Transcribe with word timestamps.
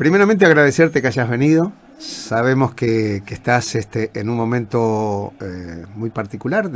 primeramente 0.00 0.46
agradecerte 0.46 1.02
que 1.02 1.08
hayas 1.08 1.28
venido. 1.28 1.74
Sabemos 1.98 2.72
que, 2.72 3.22
estás 3.28 3.74
este, 3.74 4.10
en 4.14 4.30
un 4.30 4.36
momento 4.38 5.34
eh, 5.42 5.84
muy 5.94 6.08
particular, 6.08 6.70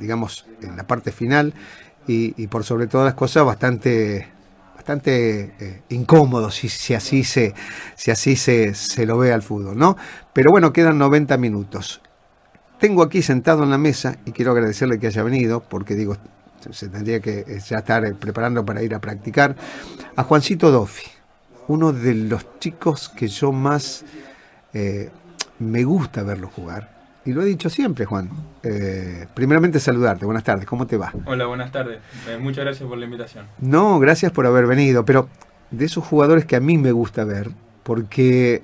digamos, 0.00 0.46
en 0.62 0.74
la 0.74 0.86
parte 0.86 1.12
final, 1.12 1.52
y, 2.06 2.46
por 2.46 2.64
sobre 2.64 2.86
todas 2.86 3.04
las 3.04 3.12
cosas 3.12 3.44
bastante 3.44 4.28
bastante 4.74 5.52
eh, 5.60 5.82
incómodo 5.90 6.50
si, 6.50 6.94
así 6.94 7.22
se 7.22 7.52
si 7.94 8.10
así 8.10 8.34
se, 8.34 8.72
se, 8.72 9.04
lo 9.04 9.18
ve 9.18 9.34
al 9.34 9.42
fútbol, 9.42 9.76
¿no? 9.76 9.98
Pero 10.32 10.50
bueno, 10.50 10.72
quedan 10.72 10.96
90 10.96 11.36
minutos. 11.36 12.00
Tengo 12.80 13.02
aquí 13.02 13.20
sentado 13.20 13.62
en 13.62 13.68
la 13.68 13.76
mesa 13.76 14.16
y 14.24 14.32
quiero 14.32 14.52
agradecerle 14.52 14.98
que 14.98 15.08
haya 15.08 15.22
venido, 15.22 15.60
porque 15.68 15.94
digo, 15.94 16.16
se 16.70 16.88
tendría 16.88 17.20
que 17.20 17.40
eh, 17.40 17.60
ya 17.68 17.80
estar 17.80 18.14
preparando 18.14 18.64
para 18.64 18.82
ir 18.82 18.94
a 18.94 19.00
practicar, 19.00 19.54
a 20.16 20.22
Juancito 20.22 20.70
Doffi, 20.70 21.17
uno 21.68 21.92
de 21.92 22.14
los 22.14 22.58
chicos 22.58 23.08
que 23.08 23.28
yo 23.28 23.52
más 23.52 24.04
eh, 24.72 25.10
me 25.58 25.84
gusta 25.84 26.22
verlo 26.22 26.48
jugar. 26.48 26.98
Y 27.24 27.32
lo 27.32 27.42
he 27.42 27.44
dicho 27.44 27.68
siempre, 27.68 28.06
Juan. 28.06 28.30
Eh, 28.62 29.26
primeramente 29.34 29.78
saludarte. 29.78 30.24
Buenas 30.24 30.44
tardes. 30.44 30.64
¿Cómo 30.64 30.86
te 30.86 30.96
va? 30.96 31.12
Hola, 31.26 31.44
buenas 31.46 31.70
tardes. 31.70 31.98
Eh, 32.26 32.38
muchas 32.38 32.64
gracias 32.64 32.88
por 32.88 32.96
la 32.96 33.04
invitación. 33.04 33.46
No, 33.60 33.98
gracias 33.98 34.32
por 34.32 34.46
haber 34.46 34.66
venido. 34.66 35.04
Pero 35.04 35.28
de 35.70 35.84
esos 35.84 36.04
jugadores 36.04 36.46
que 36.46 36.56
a 36.56 36.60
mí 36.60 36.78
me 36.78 36.90
gusta 36.90 37.24
ver, 37.24 37.50
porque 37.82 38.62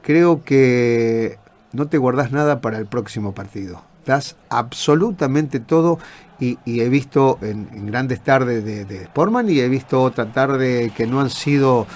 creo 0.00 0.42
que 0.44 1.38
no 1.72 1.88
te 1.88 1.98
guardas 1.98 2.32
nada 2.32 2.62
para 2.62 2.78
el 2.78 2.86
próximo 2.86 3.34
partido. 3.34 3.82
Das 4.06 4.36
absolutamente 4.48 5.60
todo 5.60 5.98
y, 6.38 6.58
he 6.64 6.88
visto 6.88 7.38
en, 7.42 7.86
grandes 7.86 8.20
tardes 8.20 8.64
de, 8.64 8.86
de 8.86 9.04
Sportman 9.04 9.50
y 9.50 9.60
he 9.60 9.68
visto 9.68 10.02
otra 10.02 10.32
tarde 10.32 10.90
que 10.96 11.06
no 11.06 11.20
han 11.20 11.28
sido 11.28 11.86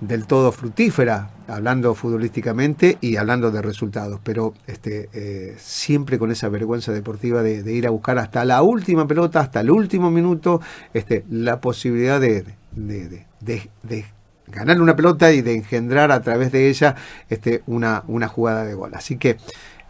del 0.00 0.26
todo 0.26 0.50
fructífera, 0.50 1.30
hablando 1.46 1.94
futbolísticamente 1.94 2.96
y 3.00 3.16
hablando 3.16 3.50
de 3.50 3.60
resultados, 3.60 4.20
pero 4.22 4.54
este, 4.66 5.08
eh, 5.12 5.56
siempre 5.58 6.18
con 6.18 6.30
esa 6.30 6.48
vergüenza 6.48 6.92
deportiva 6.92 7.42
de, 7.42 7.72
ir 7.72 7.86
a 7.86 7.90
buscar 7.90 8.18
hasta 8.18 8.44
la 8.44 8.62
última 8.62 9.06
pelota, 9.06 9.40
hasta 9.40 9.60
el 9.60 9.70
último 9.70 10.10
minuto, 10.10 10.60
este, 10.94 11.24
la 11.30 11.60
posibilidad 11.60 12.20
de, 12.20 12.44
de, 12.72 14.06
ganar 14.46 14.80
una 14.80 14.96
pelota 14.96 15.32
y 15.32 15.42
de 15.42 15.54
engendrar 15.54 16.10
a 16.10 16.22
través 16.22 16.50
de 16.50 16.68
ella 16.68 16.96
este, 17.28 17.62
una, 17.66 18.02
una 18.08 18.26
jugada 18.26 18.64
de 18.64 18.74
gol. 18.74 18.92
Así 18.94 19.16
que 19.16 19.36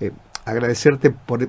eh, 0.01 0.11
agradecerte 0.45 1.11
por, 1.11 1.49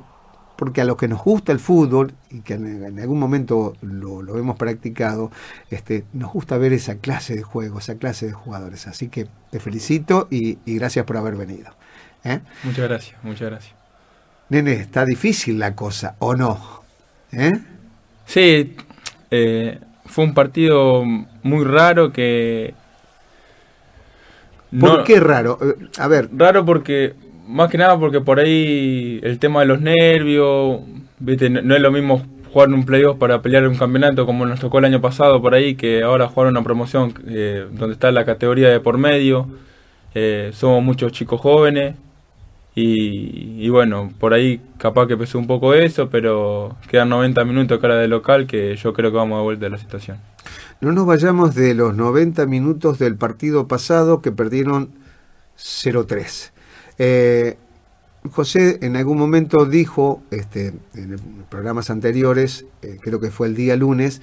porque 0.62 0.80
a 0.80 0.86
los 0.86 0.96
que 0.96 1.08
nos 1.08 1.24
gusta 1.24 1.52
el 1.52 1.58
fútbol 1.58 2.14
y 2.30 2.42
que 2.42 2.54
en, 2.54 3.00
algún 3.00 3.18
momento 3.18 3.74
lo, 3.82 4.38
hemos 4.38 4.58
practicado, 4.58 5.32
este, 5.72 6.04
nos 6.14 6.32
gusta 6.32 6.56
ver 6.60 6.72
esa 6.72 7.00
clase 7.00 7.36
de 7.36 7.42
juego, 7.42 7.80
esa 7.80 7.98
clase 7.98 8.28
de 8.28 8.34
jugadores. 8.34 8.86
Así 8.86 9.08
que 9.08 9.26
te 9.50 9.60
felicito 9.60 10.28
y, 10.30 10.60
gracias 10.68 11.04
por 11.04 11.18
haber 11.18 11.36
venido. 11.36 11.72
¿eh? 12.24 12.42
Muchas 12.64 12.88
gracias, 12.88 13.24
muchas 13.24 13.50
gracias. 13.50 13.74
Nene, 14.50 14.74
está 14.74 15.04
difícil 15.04 15.58
la 15.58 15.74
cosa, 15.74 16.16
¿o 16.20 16.36
no? 16.36 16.84
¿Eh? 17.32 17.54
Sí, 18.28 18.76
eh, 19.32 19.80
fue 20.06 20.26
un 20.26 20.36
partido 20.36 21.04
muy 21.42 21.66
raro 21.66 22.14
que... 22.14 22.76
¿Por 24.80 25.06
qué 25.06 25.20
raro? 25.20 25.58
A 25.98 26.08
ver. 26.08 26.30
Raro 26.32 26.64
porque 26.66 27.16
más 27.52 27.70
que 27.70 27.78
nada 27.78 28.00
porque 28.00 28.22
por 28.22 28.40
ahí 28.40 29.20
el 29.24 29.38
tema 29.40 29.60
de 29.62 29.66
los 29.68 29.82
nervios, 29.82 30.82
¿viste? 31.20 31.50
No, 31.50 31.76
es 31.76 31.82
lo 31.82 31.92
mismo 31.92 32.24
jugar 32.52 32.70
un 32.70 32.86
playoff 32.86 33.18
para 33.18 33.42
pelear 33.42 33.68
un 33.68 33.76
campeonato 33.76 34.26
como 34.26 34.46
nos 34.46 34.60
tocó 34.60 34.80
el 34.80 34.86
año 34.86 35.02
pasado 35.02 35.42
por 35.42 35.54
ahí, 35.54 35.76
que 35.76 36.04
ahora 36.04 36.28
jugar 36.28 36.50
una 36.50 36.64
promoción 36.64 37.14
eh, 37.28 37.68
donde 37.72 37.94
está 37.94 38.12
la 38.12 38.26
categoría 38.26 38.70
de 38.70 38.80
por 38.80 38.98
medio. 38.98 39.48
Eh, 40.14 40.52
somos 40.54 40.84
muchos 40.84 41.12
chicos 41.12 41.40
jóvenes 41.40 41.96
y, 42.74 43.68
bueno, 43.70 44.12
por 44.18 44.34
ahí 44.34 44.62
capaz 44.78 45.08
que 45.08 45.18
pesó 45.18 45.38
un 45.38 45.48
poco 45.48 45.74
eso, 45.74 46.10
pero 46.10 46.78
quedan 46.90 47.10
90 47.10 47.44
minutos 47.44 47.80
cara 47.80 47.96
de 47.98 48.08
local 48.08 48.48
que 48.48 48.76
yo 48.78 48.94
creo 48.94 49.12
que 49.12 49.18
vamos 49.18 49.40
a 49.40 49.42
vuelta 49.42 49.66
de 49.66 49.72
la 49.72 49.78
situación. 49.78 50.18
No 50.80 50.92
nos 50.94 51.06
vayamos 51.06 51.54
de 51.54 51.76
los 51.76 51.96
90 51.96 52.46
minutos 52.46 52.98
del 52.98 53.16
partido 53.16 53.68
pasado 53.68 54.22
que 54.22 54.32
perdieron 54.32 54.90
0-3. 55.58 56.52
Eh, 56.98 57.58
José 58.30 58.78
en 58.82 58.96
algún 58.96 59.18
momento 59.18 59.66
dijo, 59.66 60.22
este, 60.30 60.74
en 60.94 61.18
programas 61.50 61.90
anteriores, 61.90 62.66
eh, 62.82 62.98
creo 63.02 63.20
que 63.20 63.32
fue 63.32 63.48
el 63.48 63.56
día 63.56 63.76
lunes, 63.76 64.22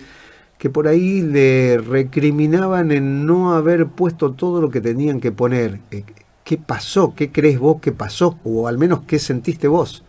que 0.59 0.71
por 0.71 0.89
ahí 0.89 1.21
le 1.21 1.79
recriminaban 1.79 2.93
en 2.93 3.27
no 3.27 3.55
haber 3.55 3.87
puesto 3.87 4.33
todo 4.33 4.61
lo 4.61 4.71
que 4.71 4.81
tenían 4.81 5.21
que 5.21 5.33
poner. 5.33 5.81
Eh, 5.91 6.05
¿Qué 6.45 6.57
pasó? 6.59 7.15
¿Qué 7.15 7.31
crees 7.31 7.59
vos 7.59 7.81
que 7.81 7.93
pasó? 7.93 8.39
O 8.45 8.69
al 8.69 8.79
menos, 8.79 9.01
¿qué 9.07 9.19
sentiste 9.19 9.69
vos? 9.69 10.05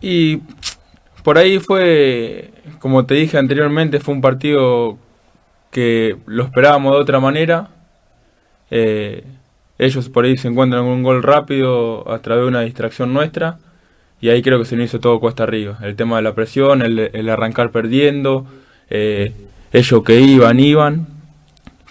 Y 0.00 0.42
por 1.22 1.38
ahí 1.38 1.58
fue, 1.58 2.52
como 2.78 3.04
te 3.04 3.14
dije 3.14 3.36
anteriormente, 3.36 4.00
fue 4.00 4.14
un 4.14 4.20
partido 4.20 4.96
que 5.70 6.16
lo 6.26 6.44
esperábamos 6.44 6.94
de 6.94 7.00
otra 7.00 7.20
manera. 7.20 7.70
Ellos 9.80 10.10
por 10.10 10.26
ahí 10.26 10.36
se 10.36 10.48
encuentran 10.48 10.82
con 10.84 10.92
un 10.92 11.02
gol 11.02 11.22
rápido 11.22 12.10
a 12.12 12.18
través 12.18 12.44
de 12.44 12.48
una 12.48 12.60
distracción 12.60 13.14
nuestra 13.14 13.58
y 14.20 14.28
ahí 14.28 14.42
creo 14.42 14.58
que 14.58 14.66
se 14.66 14.76
nos 14.76 14.84
hizo 14.84 15.00
todo 15.00 15.18
cuesta 15.20 15.44
arriba. 15.44 15.78
El 15.82 15.96
tema 15.96 16.16
de 16.16 16.22
la 16.22 16.34
presión, 16.34 16.82
el, 16.82 17.28
arrancar 17.30 17.70
perdiendo, 17.70 18.44
eh, 18.90 19.32
ellos 19.72 20.02
que 20.04 20.20
iban, 20.20 20.60
iban, 20.60 21.06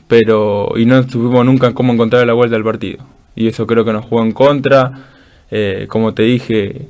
pero 0.07 0.73
y 0.77 0.85
no 0.85 1.03
tuvimos 1.07 1.43
nunca 1.43 1.73
cómo 1.73 1.91
encontrar 1.91 2.27
la 2.27 2.33
vuelta 2.33 2.55
al 2.55 2.63
partido. 2.63 2.99
Y 3.35 3.47
eso 3.47 3.65
creo 3.65 3.83
que 3.83 3.93
nos 3.93 4.05
jugó 4.05 4.21
en 4.21 4.33
contra. 4.33 5.07
Eh, 5.49 5.87
como 5.89 6.13
te 6.13 6.23
dije, 6.23 6.89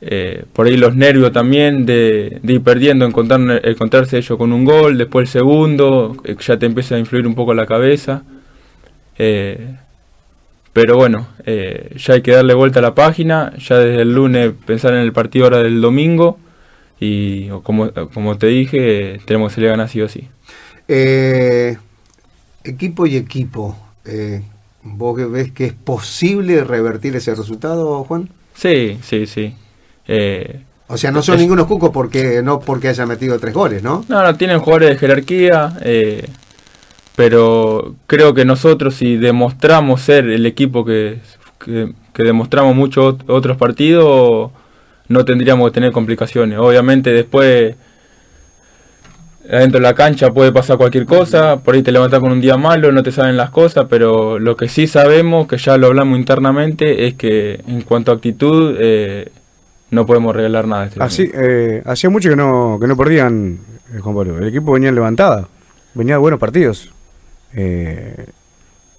eh, 0.00 0.44
por 0.52 0.68
ahí 0.68 0.76
los 0.76 0.94
nervios 0.94 1.32
también 1.32 1.84
de, 1.84 2.40
ir 2.44 2.62
perdiendo, 2.62 3.06
encontrar, 3.06 3.40
encontrarse 3.64 4.18
ellos 4.18 4.38
con 4.38 4.52
un 4.52 4.64
gol, 4.64 4.98
después 4.98 5.28
el 5.28 5.32
segundo, 5.32 6.16
ya 6.38 6.56
te 6.56 6.66
empieza 6.66 6.94
a 6.94 7.00
influir 7.00 7.26
un 7.26 7.34
poco 7.34 7.54
la 7.54 7.66
cabeza. 7.66 8.22
Pero 10.76 10.94
bueno, 10.94 11.26
eh, 11.46 11.96
ya 11.96 12.12
hay 12.12 12.20
que 12.20 12.32
darle 12.32 12.52
vuelta 12.52 12.80
a 12.80 12.82
la 12.82 12.94
página, 12.94 13.54
ya 13.56 13.78
desde 13.78 14.02
el 14.02 14.12
lunes 14.12 14.52
pensar 14.66 14.92
en 14.92 15.00
el 15.00 15.14
partido 15.14 15.46
ahora 15.46 15.62
del 15.62 15.80
domingo 15.80 16.36
y 17.00 17.48
como, 17.62 17.90
como 18.12 18.36
te 18.36 18.48
dije, 18.48 19.18
tenemos 19.24 19.54
que 19.54 19.66
a 19.66 19.70
ganar 19.70 19.88
sí 19.88 20.02
o 20.02 20.08
sí. 20.10 20.28
Eh, 20.86 21.78
equipo 22.62 23.06
y 23.06 23.16
equipo, 23.16 23.74
eh, 24.04 24.42
¿vos 24.82 25.32
ves 25.32 25.50
que 25.50 25.64
es 25.64 25.72
posible 25.72 26.62
revertir 26.62 27.16
ese 27.16 27.34
resultado, 27.34 28.04
Juan? 28.04 28.28
Sí, 28.52 28.98
sí, 29.02 29.26
sí. 29.26 29.54
o 30.88 30.98
sea, 30.98 31.10
no 31.10 31.22
son 31.22 31.38
ningunos 31.38 31.64
cucos 31.64 31.88
porque 31.88 32.42
no 32.42 32.60
porque 32.60 32.88
haya 32.88 33.06
metido 33.06 33.38
tres 33.38 33.54
goles, 33.54 33.82
¿no? 33.82 34.04
No, 34.10 34.22
no, 34.22 34.36
tienen 34.36 34.58
jugadores 34.58 34.90
de 34.90 34.96
jerarquía 34.98 35.72
pero 37.16 37.94
creo 38.06 38.34
que 38.34 38.44
nosotros 38.44 38.94
si 38.94 39.16
demostramos 39.16 40.02
ser 40.02 40.28
el 40.28 40.44
equipo 40.44 40.84
que, 40.84 41.18
que, 41.64 42.22
demostramos 42.22 42.76
muchos 42.76 43.16
otros 43.26 43.56
partidos, 43.56 44.50
no 45.08 45.24
tendríamos 45.24 45.68
que 45.68 45.74
tener 45.74 45.92
complicaciones. 45.92 46.58
Obviamente 46.58 47.12
después 47.12 47.74
adentro 49.50 49.80
de 49.80 49.82
la 49.82 49.94
cancha 49.94 50.32
puede 50.32 50.52
pasar 50.52 50.76
cualquier 50.76 51.06
cosa, 51.06 51.58
por 51.58 51.74
ahí 51.74 51.82
te 51.82 51.92
levantas 51.92 52.20
con 52.20 52.32
un 52.32 52.40
día 52.40 52.56
malo, 52.56 52.92
no 52.92 53.02
te 53.02 53.12
saben 53.12 53.36
las 53.36 53.50
cosas, 53.50 53.86
pero 53.88 54.38
lo 54.38 54.56
que 54.56 54.68
sí 54.68 54.86
sabemos, 54.86 55.46
que 55.46 55.56
ya 55.56 55.78
lo 55.78 55.86
hablamos 55.86 56.18
internamente, 56.18 57.06
es 57.06 57.14
que 57.14 57.60
en 57.66 57.80
cuanto 57.82 58.12
a 58.12 58.16
actitud 58.16 58.76
eh, 58.78 59.30
no 59.90 60.04
podemos 60.04 60.34
regalar 60.34 60.66
nada. 60.66 60.86
Este 60.86 61.02
Así, 61.02 61.30
eh, 61.32 61.82
hacía 61.86 62.10
mucho 62.10 62.28
que 62.28 62.36
no, 62.36 62.78
que 62.80 62.86
no 62.86 62.96
perdían, 62.96 63.58
eh, 63.94 64.00
Juan 64.00 64.14
Pablo. 64.14 64.38
El 64.38 64.48
equipo 64.48 64.72
venía 64.72 64.92
levantada, 64.92 65.48
venía 65.94 66.14
de 66.14 66.18
buenos 66.18 66.40
partidos. 66.40 66.90
Eh, 67.54 68.26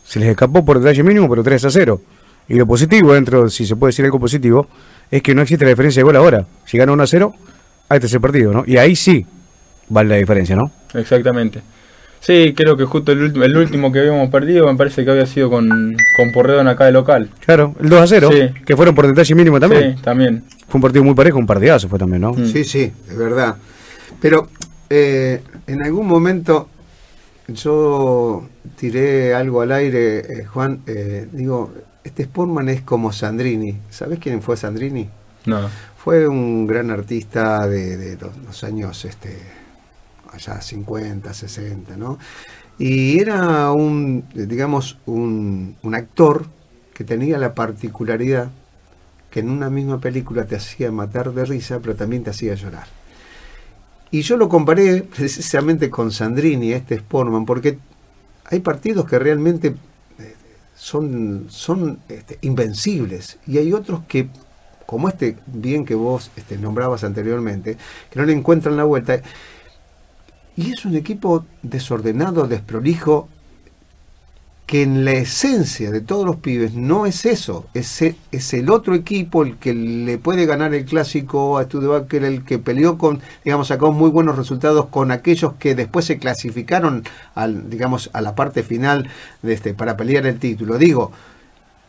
se 0.04 0.20
les 0.20 0.30
escapó 0.30 0.64
por 0.64 0.80
detalle 0.80 1.04
mínimo, 1.04 1.30
pero 1.30 1.44
3 1.44 1.66
a 1.66 1.70
0. 1.70 2.02
Y 2.50 2.56
lo 2.56 2.66
positivo, 2.66 3.14
dentro, 3.14 3.50
si 3.50 3.66
se 3.66 3.76
puede 3.76 3.90
decir 3.90 4.06
algo 4.06 4.20
positivo, 4.20 4.68
es 5.12 5.22
que 5.22 5.36
no 5.36 5.42
existe 5.42 5.66
la 5.66 5.70
diferencia 5.70 6.00
de 6.00 6.06
gol 6.06 6.16
ahora. 6.16 6.46
Si 6.66 6.78
gana 6.78 6.94
1 6.94 7.04
a 7.04 7.08
0, 7.08 7.34
hay 7.90 8.00
tercer 8.00 8.22
partido, 8.22 8.54
¿no? 8.54 8.64
Y 8.66 8.78
ahí 8.78 8.96
sí 8.96 9.26
vale 9.90 10.10
la 10.10 10.16
diferencia, 10.16 10.56
¿no? 10.56 10.72
Exactamente. 10.94 11.62
Sí, 12.20 12.54
creo 12.56 12.76
que 12.76 12.86
justo 12.86 13.12
el, 13.12 13.22
último, 13.22 13.46
el 13.46 13.56
último 13.56 13.92
que 13.92 14.00
habíamos 14.00 14.30
perdido 14.30 14.66
me 14.66 14.76
parece 14.76 15.06
que 15.06 15.12
había 15.12 15.26
sido 15.26 15.50
con, 15.50 15.96
con 16.16 16.32
Porredón 16.34 16.68
acá 16.68 16.86
de 16.86 16.92
local. 16.92 17.30
Claro, 17.46 17.76
el 17.80 17.90
2 17.90 18.02
a 18.02 18.08
0, 18.08 18.30
que 18.66 18.76
fueron 18.76 18.96
por 18.96 19.08
detalle 19.08 19.36
mínimo 19.36 19.60
también. 19.60 19.98
Sí, 19.98 20.04
también. 20.04 20.44
Fue 20.68 20.80
un 20.80 20.82
partido 20.82 21.04
muy 21.04 21.14
parejo, 21.14 21.38
un 21.38 21.46
partidazo 21.46 21.88
fue 21.88 22.00
también, 22.00 22.22
¿no? 22.22 22.34
Mm. 22.34 22.46
Sí, 22.48 22.64
sí, 22.64 22.92
es 23.10 23.18
verdad. 23.18 23.56
Pero 24.20 24.50
eh, 24.90 25.42
en 25.68 25.84
algún 25.84 26.08
momento 26.08 26.70
yo 27.48 28.48
tiré 28.76 29.34
algo 29.34 29.62
al 29.62 29.72
aire, 29.72 30.20
eh, 30.20 30.46
Juan. 30.46 30.82
Eh, 30.86 31.28
digo, 31.32 31.74
este 32.04 32.24
Sportman 32.24 32.70
es 32.70 32.82
como 32.82 33.12
Sandrini. 33.12 33.78
¿Sabes 33.90 34.20
quién 34.20 34.42
fue 34.42 34.58
Sandrini? 34.58 35.10
No. 35.46 35.70
Fue 35.98 36.28
un 36.28 36.68
gran 36.68 36.92
artista 36.92 37.68
de, 37.68 38.18
los, 38.46 38.64
años 38.64 39.06
este, 39.06 39.38
allá 40.32 40.62
50, 40.62 41.34
60, 41.34 41.98
¿no? 41.98 42.18
Y 42.78 43.20
era 43.20 43.72
un, 43.72 44.26
digamos, 44.34 45.00
un, 45.06 45.76
un 45.82 45.96
actor 45.96 46.46
que 46.94 47.04
tenía 47.04 47.38
la 47.38 47.54
particularidad 47.54 48.52
que 49.30 49.40
en 49.40 49.50
una 49.50 49.70
misma 49.70 50.00
película 50.00 50.46
te 50.46 50.56
hacía 50.56 50.92
matar 50.92 51.32
de 51.34 51.46
risa, 51.46 51.80
pero 51.80 51.96
también 51.96 52.24
te 52.24 52.30
hacía 52.30 52.56
llorar. 52.56 52.97
Y 54.12 54.22
yo 54.22 54.38
lo 54.38 54.50
comparé 54.50 55.02
precisamente 55.16 55.90
con 55.90 56.12
Sandrini, 56.12 56.74
este 56.74 56.98
Sportman, 56.98 57.46
porque 57.46 57.78
hay 58.46 58.60
partidos 58.60 59.06
que 59.06 59.20
realmente 59.20 59.76
eh, 60.20 60.36
son, 60.76 61.48
son 61.50 62.00
este, 62.08 62.38
invencibles 62.42 63.40
y 63.46 63.58
hay 63.58 63.74
otros 63.74 64.02
que, 64.08 64.30
como 64.86 65.10
este 65.10 65.38
bien 65.48 65.86
que 65.86 65.96
vos 65.96 66.32
este, 66.36 66.58
nombrabas 66.58 67.04
anteriormente, 67.04 67.78
que 68.10 68.20
no 68.20 68.26
le 68.26 68.34
encuentran 68.34 68.78
la 68.78 68.86
vuelta. 68.86 69.22
Y 70.56 70.72
es 70.72 70.86
un 70.86 70.96
equipo 70.96 71.46
desordenado, 71.62 72.48
desprolijo, 72.48 73.30
que 74.68 74.84
en 74.84 75.06
la 75.06 75.14
esencia 75.14 75.92
de 75.92 76.02
todos 76.02 76.26
los 76.26 76.36
pibes 76.36 76.74
no 76.74 77.06
es 77.06 77.26
eso, 77.26 77.66
es, 77.74 78.02
es 78.02 78.54
el 78.54 78.70
otro 78.70 78.96
equipo 78.96 79.44
el 79.44 79.56
que 79.56 79.74
le 79.74 80.18
puede 80.18 80.46
ganar 80.46 80.74
el 80.74 80.84
clásico 80.84 81.58
a 81.58 81.64
Studebaker, 81.64 82.26
el 82.26 82.44
que 82.44 82.60
peleó 82.60 82.98
con, 82.98 83.22
digamos, 83.46 83.70
sacó 83.70 83.94
muy 83.94 84.10
buenos 84.10 84.36
resultados 84.36 84.88
con 84.88 85.12
aquellos 85.12 85.54
que 85.54 85.74
después 85.74 86.04
se 86.04 86.18
clasificaron 86.18 87.04
al, 87.34 87.70
digamos, 87.70 88.10
a 88.12 88.20
la 88.20 88.36
parte 88.36 88.62
final 88.62 89.10
de 89.42 89.54
este, 89.54 89.74
para 89.74 89.96
pelear 89.96 90.28
el 90.28 90.38
título. 90.38 90.78
Digo, 90.78 91.14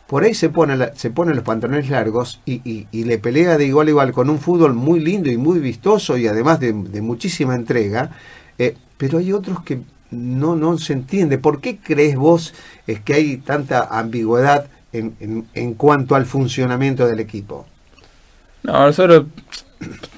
por 0.07 0.23
ahí 0.23 0.33
se 0.33 0.47
pone, 0.47 0.77
se 0.95 1.09
pone 1.11 1.33
los 1.33 1.43
pantalones 1.43 1.89
largos 1.89 2.39
y, 2.45 2.87
y, 2.89 3.03
le 3.03 3.17
pelea 3.17 3.57
de 3.57 3.65
igual 3.65 3.87
a 3.87 3.89
igual 3.89 4.13
con 4.13 4.29
un 4.29 4.39
fútbol 4.39 4.73
muy 4.73 5.01
lindo 5.01 5.29
y 5.29 5.35
muy 5.35 5.59
vistoso 5.59 6.17
y 6.17 6.27
además 6.27 6.61
de, 6.61 6.71
de 6.71 7.01
muchísima 7.01 7.55
entrega, 7.55 8.11
eh, 8.57 8.77
pero 8.97 9.17
hay 9.17 9.33
otros 9.33 9.63
que 9.63 9.81
no, 10.11 10.55
no 10.55 10.77
se 10.77 10.93
entiende. 10.93 11.37
¿Por 11.37 11.61
qué 11.61 11.77
crees 11.77 12.15
vos 12.15 12.53
es 12.87 12.99
que 12.99 13.13
hay 13.13 13.37
tanta 13.37 13.87
ambigüedad 13.91 14.67
en, 14.91 15.45
en, 15.53 15.73
cuanto 15.75 16.15
al 16.15 16.25
funcionamiento 16.25 17.07
del 17.07 17.19
equipo? 17.19 17.65
No, 18.63 18.85
nosotros 18.85 19.25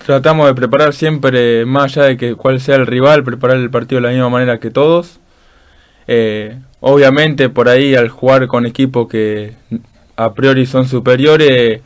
tratamos 0.06 0.48
de 0.48 0.56
preparar 0.56 0.94
siempre, 0.94 1.66
más 1.66 1.98
allá 1.98 2.08
de 2.08 2.18
que 2.18 2.36
cuál 2.36 2.60
sea 2.60 2.76
el 2.76 2.88
rival, 2.88 3.24
preparar 3.24 3.58
el 3.58 3.70
partido 3.70 4.02
de 4.02 4.08
la 4.08 4.14
misma 4.14 4.30
manera 4.30 4.60
que 4.60 4.72
todos. 4.72 5.20
Eh, 6.08 6.58
obviamente 6.80 7.50
por 7.50 7.70
ahí 7.70 7.96
al 7.96 8.10
jugar 8.10 8.48
con 8.48 8.66
equipos 8.66 9.08
que 9.08 9.54
a 10.16 10.34
priori 10.34 10.66
son 10.66 10.88
superiores, 10.88 11.82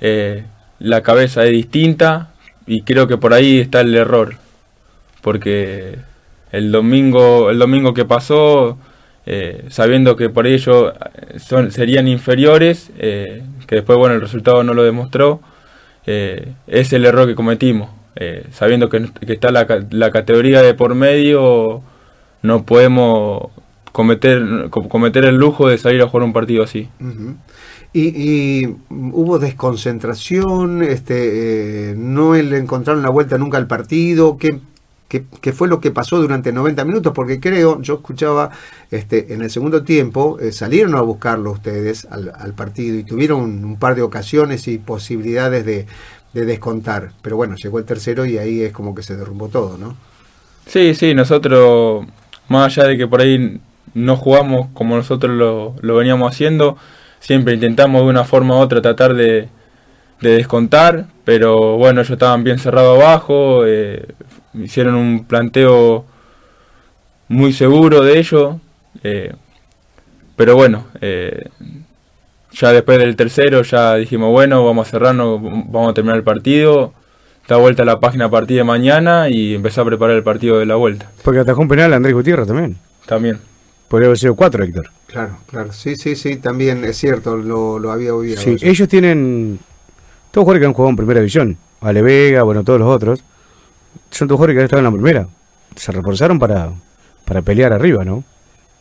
eh, 0.00 0.44
la 0.78 1.00
cabeza 1.00 1.44
es 1.44 1.52
distinta 1.52 2.32
y 2.66 2.82
creo 2.82 3.06
que 3.06 3.16
por 3.16 3.32
ahí 3.32 3.60
está 3.60 3.80
el 3.80 3.94
error. 3.94 4.36
Porque 5.22 5.98
el 6.52 6.72
domingo, 6.72 7.50
el 7.50 7.58
domingo 7.58 7.94
que 7.94 8.04
pasó, 8.04 8.78
eh, 9.26 9.64
sabiendo 9.70 10.14
que 10.16 10.28
por 10.28 10.46
ello 10.46 10.92
eh, 10.92 11.38
son, 11.38 11.72
serían 11.72 12.06
inferiores, 12.06 12.90
eh, 12.98 13.42
que 13.66 13.76
después 13.76 13.98
bueno 13.98 14.14
el 14.14 14.20
resultado 14.20 14.62
no 14.62 14.72
lo 14.72 14.84
demostró, 14.84 15.40
es 16.06 16.92
el 16.92 17.04
error 17.04 17.26
que 17.26 17.34
cometimos. 17.34 17.90
sabiendo 18.52 18.88
que, 18.88 19.10
está 19.26 19.50
la, 19.50 19.66
la, 19.90 20.12
categoría 20.12 20.62
de 20.62 20.72
por 20.72 20.94
medio, 20.94 21.82
no 22.42 22.64
podemos 22.64 23.50
cometer, 23.90 24.68
cometer 24.70 25.24
el 25.24 25.34
lujo 25.34 25.68
de 25.68 25.78
salir 25.78 26.00
a 26.02 26.08
jugar 26.08 26.24
un 26.24 26.32
partido 26.32 26.62
así. 26.62 26.88
Y, 27.92 28.66
hubo 28.88 29.40
desconcentración, 29.40 30.84
este, 30.84 31.94
no 31.96 32.34
le 32.34 32.58
encontraron 32.58 33.02
la 33.02 33.10
vuelta 33.10 33.36
nunca 33.36 33.58
al 33.58 33.66
partido. 33.66 34.36
¿Qué, 34.36 34.60
qué, 35.08 35.52
fue 35.52 35.68
lo 35.68 35.80
que 35.80 35.90
pasó 35.90 36.18
durante 36.20 36.52
90 36.52 36.84
minutos, 36.84 37.12
porque 37.14 37.40
creo, 37.40 37.80
yo 37.80 37.94
escuchaba 37.94 38.50
este, 38.90 39.32
en 39.34 39.42
el 39.42 39.50
segundo 39.50 39.82
tiempo, 39.82 40.38
eh, 40.40 40.52
salieron 40.52 40.94
a 40.94 41.00
buscarlo 41.00 41.52
ustedes 41.52 42.06
al, 42.10 42.54
partido 42.54 42.98
y 42.98 43.04
tuvieron 43.04 43.64
un, 43.64 43.78
par 43.78 43.94
de 43.94 44.02
ocasiones 44.02 44.66
y 44.68 44.78
posibilidades 44.78 45.64
de, 45.64 45.86
descontar, 46.32 47.12
pero 47.22 47.36
bueno, 47.36 47.54
llegó 47.56 47.78
el 47.78 47.86
tercero 47.86 48.26
y 48.26 48.36
ahí 48.36 48.60
es 48.60 48.70
como 48.70 48.94
que 48.94 49.02
se 49.02 49.16
derrumbó 49.16 49.48
todo, 49.48 49.78
¿no? 49.78 49.96
Sí, 50.66 50.94
sí, 50.94 51.14
nosotros, 51.14 52.04
más 52.48 52.66
allá 52.66 52.88
de 52.88 52.98
que 52.98 53.06
por 53.06 53.22
ahí 53.22 53.58
no 53.94 54.18
jugamos 54.18 54.68
como 54.74 54.96
nosotros 54.96 55.34
lo, 55.34 55.96
veníamos 55.96 56.30
haciendo, 56.30 56.76
siempre 57.20 57.54
intentamos 57.54 58.02
de 58.02 58.08
una 58.08 58.24
forma 58.24 58.58
u 58.58 58.58
otra 58.58 58.82
tratar 58.82 59.14
de, 59.14 59.48
de 60.20 60.30
descontar, 60.36 61.06
pero 61.24 61.78
bueno, 61.78 62.02
ellos 62.02 62.10
estaban 62.10 62.44
bien 62.44 62.58
cerrados 62.58 63.00
abajo, 63.00 63.64
eh, 63.64 64.04
hicieron 64.62 64.94
un 64.94 65.24
planteo 65.24 66.04
muy 67.28 67.52
seguro 67.52 68.02
de 68.02 68.18
ello, 68.18 68.60
eh, 69.02 69.34
pero 70.36 70.54
bueno, 70.54 70.86
eh, 71.00 71.48
ya 72.52 72.72
después 72.72 72.98
del 72.98 73.16
tercero 73.16 73.62
ya 73.62 73.96
dijimos, 73.96 74.30
bueno, 74.30 74.64
vamos 74.64 74.88
a 74.88 74.90
cerrarnos, 74.90 75.40
vamos 75.42 75.90
a 75.90 75.94
terminar 75.94 76.16
el 76.16 76.24
partido, 76.24 76.92
da 77.48 77.56
vuelta 77.56 77.82
a 77.82 77.86
la 77.86 78.00
página 78.00 78.26
a 78.26 78.30
partir 78.30 78.56
de 78.56 78.64
mañana 78.64 79.28
y 79.28 79.54
empezar 79.54 79.82
a 79.82 79.88
preparar 79.88 80.16
el 80.16 80.22
partido 80.22 80.58
de 80.58 80.66
la 80.66 80.76
vuelta. 80.76 81.10
Porque 81.22 81.40
atajó 81.40 81.60
un 81.60 81.68
penal 81.68 81.92
Andrés 81.92 82.14
Gutiérrez 82.14 82.46
también. 82.46 82.76
También. 83.06 83.38
Podría 83.88 84.06
haber 84.06 84.18
sido 84.18 84.34
cuatro, 84.34 84.64
Héctor. 84.64 84.90
Claro, 85.06 85.38
claro. 85.46 85.72
Sí, 85.72 85.94
sí, 85.96 86.16
sí, 86.16 86.36
también 86.36 86.84
es 86.84 86.96
cierto, 86.96 87.36
lo, 87.36 87.78
lo 87.78 87.92
había 87.92 88.14
oído. 88.14 88.40
Sí, 88.40 88.56
ellos 88.60 88.88
tienen 88.88 89.60
todos 90.32 90.44
jugadores 90.44 90.60
que 90.60 90.66
han 90.66 90.72
jugado 90.72 90.90
en 90.90 90.96
primera 90.96 91.20
división. 91.20 91.56
Ale 91.80 92.02
Vega, 92.02 92.42
bueno, 92.42 92.64
todos 92.64 92.80
los 92.80 92.88
otros. 92.88 93.22
Son 94.10 94.28
todos 94.28 94.38
jugadores 94.38 94.56
que 94.56 94.64
estado 94.64 94.80
en 94.80 94.84
la 94.84 94.90
primera. 94.92 95.28
Se 95.74 95.92
reforzaron 95.92 96.38
para, 96.38 96.72
para 97.24 97.42
pelear 97.42 97.72
arriba, 97.72 98.04
¿no? 98.04 98.24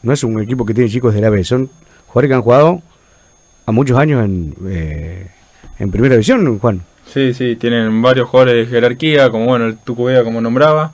No 0.01 0.13
es 0.13 0.23
un 0.23 0.41
equipo 0.41 0.65
que 0.65 0.73
tiene 0.73 0.89
chicos 0.89 1.13
de 1.13 1.21
la 1.21 1.29
B, 1.29 1.43
son 1.43 1.69
jugadores 2.07 2.29
que 2.29 2.35
han 2.35 2.41
jugado 2.41 2.81
a 3.65 3.71
muchos 3.71 3.97
años 3.97 4.23
en, 4.23 4.55
eh, 4.67 5.27
en 5.79 5.91
primera 5.91 6.15
división, 6.15 6.59
Juan. 6.59 6.83
Sí, 7.07 7.33
sí, 7.33 7.55
tienen 7.55 8.01
varios 8.01 8.29
jugadores 8.29 8.67
de 8.67 8.75
jerarquía, 8.75 9.29
como 9.29 9.45
bueno, 9.45 9.65
el 9.65 9.77
Tucu 9.77 10.05
Vega, 10.05 10.23
como 10.23 10.41
nombraba. 10.41 10.91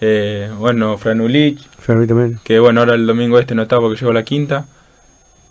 Eh, 0.00 0.50
bueno, 0.58 0.96
Franulich. 0.96 1.66
Franulich 1.78 2.08
también. 2.08 2.40
Que 2.42 2.58
bueno, 2.58 2.80
ahora 2.80 2.94
el 2.94 3.06
domingo 3.06 3.38
este 3.38 3.54
no 3.54 3.62
está 3.62 3.78
porque 3.78 3.98
llegó 3.98 4.12
la 4.12 4.24
quinta. 4.24 4.66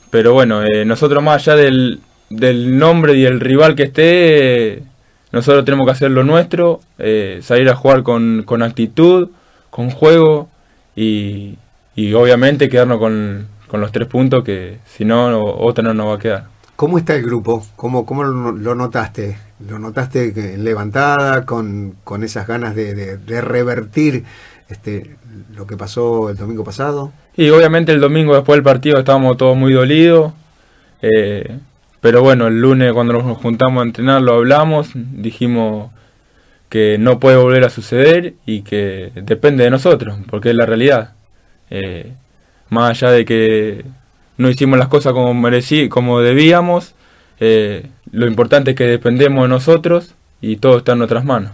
Pero 0.10 0.34
bueno, 0.34 0.64
eh, 0.64 0.86
nosotros 0.86 1.22
más 1.24 1.48
allá 1.48 1.56
del, 1.56 2.02
del 2.30 2.78
nombre 2.78 3.14
y 3.16 3.26
el 3.26 3.40
rival 3.40 3.76
que 3.76 3.84
esté, 3.84 4.84
nosotros 5.32 5.64
tenemos 5.66 5.86
que 5.86 5.92
hacer 5.92 6.12
lo 6.12 6.24
nuestro, 6.24 6.82
eh, 6.98 7.40
salir 7.44 7.70
a 7.70 7.76
jugar 7.76 8.04
con, 8.04 8.44
con, 8.46 8.64
actitud, 8.64 9.30
con 9.70 9.90
juego 9.92 10.50
y, 10.96 11.58
y 11.96 12.14
obviamente 12.14 12.70
quedarnos 12.70 12.98
con, 12.98 13.48
con, 13.68 13.80
los 13.80 13.92
tres 13.92 14.08
puntos 14.08 14.44
que 14.44 14.80
si 14.86 15.06
no, 15.06 15.44
otra 15.44 15.84
no 15.84 15.94
nos 15.94 16.08
va 16.08 16.16
a 16.16 16.20
quedar. 16.20 16.48
¿Cómo 16.76 16.98
está 16.98 17.16
el 17.16 17.24
grupo? 17.24 17.66
¿Cómo, 17.76 18.06
cómo 18.06 18.24
lo, 18.24 18.76
notaste? 18.76 19.38
¿Lo 19.68 19.78
notaste 19.78 20.58
levantada, 20.58 21.46
con, 21.46 21.96
con 22.04 22.24
esas 22.24 22.48
ganas 22.48 22.74
de, 22.74 23.18
de, 23.18 23.42
revertir 23.42 24.24
este, 24.70 25.18
lo 25.54 25.68
que 25.68 25.76
pasó 25.76 26.30
el 26.30 26.38
domingo 26.38 26.64
pasado? 26.64 27.12
Y 27.36 27.50
obviamente 27.50 27.92
el 27.92 28.00
domingo 28.00 28.34
después 28.34 28.56
del 28.56 28.64
partido 28.64 28.98
estábamos 28.98 29.36
todos 29.36 29.58
muy 29.58 29.74
dolidos. 29.74 30.32
Eh, 31.02 31.60
pero 32.02 32.22
bueno, 32.22 32.48
el 32.48 32.62
lunes 32.62 32.94
cuando 32.94 33.14
nos 33.14 33.38
juntamos 33.38 33.82
a 33.82 33.86
entrenar 33.86 34.22
lo 34.22 34.36
hablamos, 34.36 34.92
dijimos 34.94 35.92
que 36.70 36.98
no 37.00 37.20
puede 37.20 37.38
volver 37.38 37.64
a 37.64 37.70
suceder 37.70 38.36
y 38.46 38.62
que 38.62 39.12
depende 39.16 39.64
de 39.64 39.72
nosotros, 39.72 40.18
porque 40.30 40.52
es 40.52 40.56
la 40.56 40.66
realidad. 40.66 41.14
Eh, 41.70 42.14
más 42.70 42.92
allá 42.92 43.12
de 43.12 43.26
que 43.26 43.86
no 44.38 44.50
hicimos 44.50 44.80
las 44.80 44.88
cosas 44.88 45.14
como 45.14 45.34
merecí, 45.34 45.90
como 45.90 46.22
debíamos, 46.22 46.94
eh, 47.40 47.88
lo 48.12 48.28
importante 48.28 48.72
es 48.72 48.78
que 48.78 48.86
dependemos 48.86 49.44
de 49.44 49.50
nosotros 49.50 50.16
y 50.42 50.56
todo 50.58 50.78
está 50.78 50.94
en 50.94 51.00
nuestras 51.00 51.26
manos. 51.26 51.52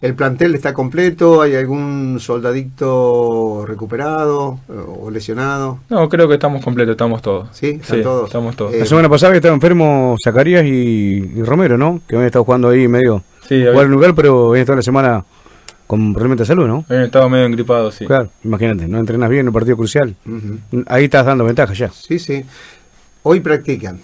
¿El 0.00 0.14
plantel 0.14 0.54
está 0.54 0.72
completo? 0.72 1.42
¿Hay 1.42 1.56
algún 1.56 2.18
soldadito 2.20 3.64
recuperado 3.66 4.60
eh, 4.68 4.72
o 4.72 5.10
lesionado? 5.10 5.80
No, 5.88 6.08
creo 6.08 6.28
que 6.28 6.34
estamos 6.34 6.62
completos, 6.64 6.92
estamos 6.92 7.22
todos. 7.22 7.48
¿Sí? 7.52 7.80
¿Están 7.80 8.02
todos? 8.02 8.26
Estamos 8.26 8.54
todos. 8.54 8.74
La 8.74 8.86
semana 8.86 9.08
pasada 9.08 9.32
que 9.32 9.38
estaban 9.38 9.56
enfermos 9.56 10.20
Zacarías 10.22 10.64
y, 10.64 11.42
Romero, 11.42 11.76
¿no? 11.76 12.00
Que 12.06 12.14
habían 12.14 12.26
estado 12.26 12.44
jugando 12.44 12.68
ahí 12.68 12.86
medio... 12.86 13.22
Sí, 13.48 13.66
había... 13.66 13.82
lugar, 13.82 14.14
pero 14.14 14.50
habían 14.50 14.62
estado 14.62 14.76
la 14.76 14.82
semana 14.82 15.24
con 15.88 16.14
realmente 16.14 16.44
salud, 16.44 16.68
¿no? 16.68 16.84
Habían 16.88 17.06
estado 17.06 17.28
medio 17.28 17.46
engripados, 17.46 17.96
sí. 17.96 18.06
Claro, 18.06 18.30
imagínate, 18.44 18.86
no 18.86 19.00
entrenas 19.00 19.28
bien 19.28 19.40
en 19.40 19.48
un 19.48 19.54
partido 19.54 19.76
crucial. 19.76 20.14
Ahí 20.86 21.04
estás 21.04 21.26
dando 21.26 21.42
ventaja 21.42 21.74
ya. 21.74 21.90
Sí, 21.90 22.20
sí. 22.20 22.44
Hoy 23.24 23.40
practican. 23.40 23.98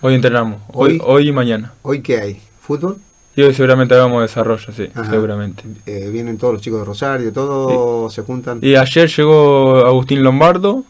Hoy 0.00 0.14
entrenamos, 0.14 0.60
hoy, 0.72 1.00
hoy 1.02 1.28
y 1.28 1.32
mañana. 1.32 1.72
¿Hoy 1.82 2.02
qué 2.02 2.20
hay? 2.20 2.40
¿Fútbol? 2.60 2.98
Y 3.36 3.42
hoy 3.42 3.52
seguramente 3.52 3.94
hagamos 3.94 4.22
desarrollo, 4.22 4.72
sí, 4.72 4.88
seguramente. 5.10 5.64
Eh, 5.86 6.08
vienen 6.12 6.38
todos 6.38 6.54
los 6.54 6.62
chicos 6.62 6.78
de 6.80 6.84
Rosario, 6.84 7.32
todos 7.32 8.12
se 8.14 8.22
juntan. 8.22 8.60
Y 8.62 8.76
ayer 8.76 9.08
llegó 9.08 9.84
Agustín 9.84 10.22
Lombardo 10.22 10.84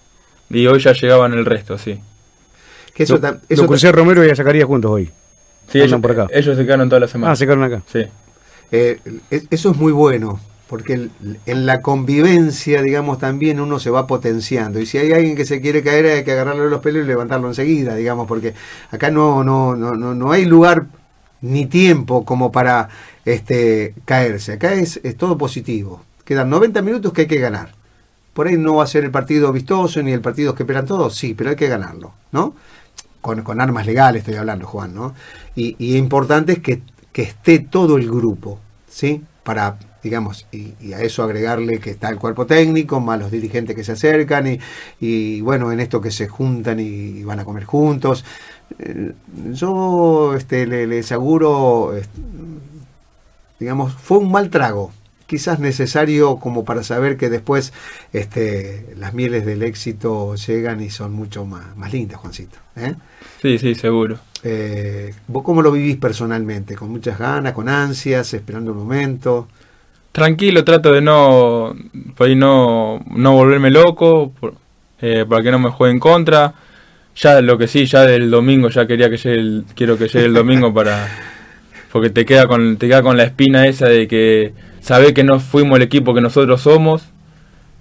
y 0.51 0.67
hoy 0.67 0.79
ya 0.81 0.93
llegaban 0.93 1.33
el 1.33 1.47
resto, 1.47 1.79
sí. 1.79 1.99
Que 2.95 3.05
eso, 3.05 3.19
lo, 3.19 3.39
eso 3.49 3.93
Romero 3.93 4.25
y 4.25 4.37
sacaría 4.37 4.67
juntos 4.67 4.91
hoy. 4.91 5.11
Sí, 5.71 5.81
ellos, 5.81 6.01
por 6.01 6.13
acá. 6.13 6.27
ellos 6.33 6.57
se 6.57 6.65
quedaron 6.65 6.89
toda 6.89 7.01
la 7.01 7.09
semana. 7.09 7.33
Ah, 7.33 7.37
se 7.37 7.45
quedaron 7.47 7.65
acá. 7.65 7.83
Sí. 7.91 8.05
Eh, 8.71 9.01
eso 9.51 9.71
es 9.71 9.77
muy 9.77 9.93
bueno, 9.93 10.39
porque 10.69 10.93
el- 10.93 11.11
en 11.47 11.65
la 11.67 11.81
convivencia, 11.81 12.83
digamos, 12.83 13.19
también 13.19 13.59
uno 13.59 13.79
se 13.79 13.89
va 13.91 14.07
potenciando. 14.07 14.79
Y 14.81 14.87
si 14.87 14.99
hay 14.99 15.13
alguien 15.13 15.35
que 15.35 15.47
se 15.47 15.61
quiere 15.63 15.83
caer, 15.83 16.07
hay 16.07 16.25
que 16.25 16.33
agarrarle 16.33 16.69
los 16.69 16.81
pelos 16.81 17.05
y 17.05 17.07
levantarlo 17.09 17.49
enseguida, 17.49 17.95
digamos, 17.97 18.29
porque 18.29 18.53
acá 18.91 19.11
no, 19.11 19.43
no, 19.43 19.75
no, 19.75 19.95
no, 19.95 20.15
no 20.15 20.31
hay 20.33 20.45
lugar 20.45 20.87
ni 21.45 21.67
tiempo 21.67 22.25
como 22.25 22.51
para 22.51 22.89
este, 23.25 23.95
caerse. 24.07 24.55
Acá 24.55 24.73
es, 24.73 24.99
es 25.03 25.17
todo 25.17 25.37
positivo. 25.37 26.03
Quedan 26.25 26.49
90 26.49 26.81
minutos 26.83 27.13
que 27.13 27.23
hay 27.23 27.27
que 27.27 27.39
ganar. 27.39 27.75
Por 28.33 28.49
ahí 28.49 28.57
no 28.57 28.77
va 28.77 28.85
a 28.85 28.89
ser 28.89 29.05
el 29.05 29.11
partido 29.11 29.53
vistoso 29.53 30.03
ni 30.03 30.13
el 30.13 30.23
partido 30.23 30.55
que 30.55 30.63
esperan 30.63 30.87
todos, 30.87 31.15
sí, 31.15 31.35
pero 31.35 31.51
hay 31.51 31.57
que 31.57 31.69
ganarlo, 31.69 32.15
¿no? 32.33 32.55
Con, 33.21 33.43
con 33.43 33.61
armas 33.61 33.87
legales 33.87 34.21
estoy 34.21 34.37
hablando, 34.37 34.67
Juan, 34.67 34.95
¿no? 34.95 35.15
Y, 35.55 35.77
y 35.79 35.97
importante 35.97 36.55
es 36.55 36.59
que, 36.61 36.83
que 37.13 37.23
esté 37.23 37.59
todo 37.59 37.97
el 37.97 38.11
grupo, 38.11 38.59
¿sí? 38.89 39.23
Para, 39.45 39.79
digamos, 40.03 40.47
y, 40.51 40.93
a 40.95 41.01
eso 41.01 41.23
agregarle 41.23 41.79
que 41.79 41.91
está 41.91 42.09
el 42.09 42.19
cuerpo 42.19 42.47
técnico, 42.47 43.01
más 43.01 43.21
los 43.21 43.31
dirigentes 43.31 43.77
que 43.77 43.85
se 43.85 43.93
acercan 43.93 44.47
y, 44.47 44.59
y, 44.99 45.41
bueno, 45.43 45.71
en 45.71 45.81
esto 45.81 46.01
que 46.01 46.11
se 46.11 46.27
juntan 46.27 46.81
y 46.81 47.23
van 47.23 47.39
a 47.39 47.45
comer 47.45 47.65
juntos. 47.65 48.25
Yo 49.53 50.35
este, 50.37 50.67
le- 50.67 50.87
les 50.87 51.07
aseguro, 51.07 51.93
digamos, 53.61 53.93
fue 53.95 54.19
un 54.19 54.31
mal 54.31 54.51
trago, 54.51 54.93
quizás 55.27 55.59
necesario 55.61 56.37
como 56.37 56.65
para 56.65 56.83
saber 56.83 57.17
que 57.17 57.31
después 57.31 57.73
este, 58.13 58.95
las 58.99 59.15
mieles 59.15 59.47
del 59.47 59.63
éxito 59.63 60.35
llegan 60.35 60.81
y 60.81 60.91
son 60.91 61.13
mucho 61.13 61.45
más, 61.47 61.77
más 61.77 61.93
lindas, 61.93 62.21
Juancito. 62.21 62.59
¿eh? 62.77 62.95
Sí, 63.43 63.59
sí, 63.59 63.75
seguro. 63.75 64.19
Eh, 64.43 65.15
¿Vos 65.29 65.43
cómo 65.43 65.63
lo 65.63 65.73
vivís 65.73 65.97
personalmente? 65.97 66.75
¿Con 66.77 66.91
muchas 66.91 67.19
ganas, 67.19 67.53
con 67.55 67.69
ansias, 67.69 68.35
esperando 68.35 68.73
un 68.73 68.79
momento? 68.79 69.49
Tranquilo, 70.13 70.63
trato 70.65 70.93
de 70.93 71.01
no, 71.01 71.75
por 72.15 72.27
ahí 72.29 72.37
no, 72.37 73.01
no 73.07 73.33
volverme 73.33 73.71
loco, 73.71 74.31
por- 74.39 74.55
eh, 75.01 75.25
para 75.29 75.43
que 75.43 75.51
no 75.51 75.59
me 75.59 75.71
juegue 75.71 75.93
en 75.95 76.01
contra. 76.01 76.55
Ya 77.17 77.41
lo 77.41 77.57
que 77.59 77.69
sí, 77.69 77.87
ya 77.87 78.03
del 78.03 78.31
domingo, 78.31 78.69
ya 78.69 78.87
quería 78.87 79.09
que 79.09 79.17
llegue 79.17 79.39
el, 79.39 79.65
quiero 79.75 79.97
que 79.97 80.09
llegue 80.09 80.27
el 80.27 80.35
domingo 80.35 80.75
para, 80.75 81.09
porque 81.93 82.11
te 82.11 82.25
queda 82.25 82.47
con, 82.47 82.77
te 82.77 82.89
queda 82.89 83.03
con 83.03 83.17
la 83.17 83.25
espina 83.25 83.67
esa 83.67 83.87
de 83.87 84.09
que 84.09 84.53
sabés 84.81 85.13
que 85.13 85.23
no 85.23 85.39
fuimos 85.39 85.77
el 85.77 85.83
equipo 85.83 86.13
que 86.13 86.21
nosotros 86.21 86.61
somos 86.61 87.07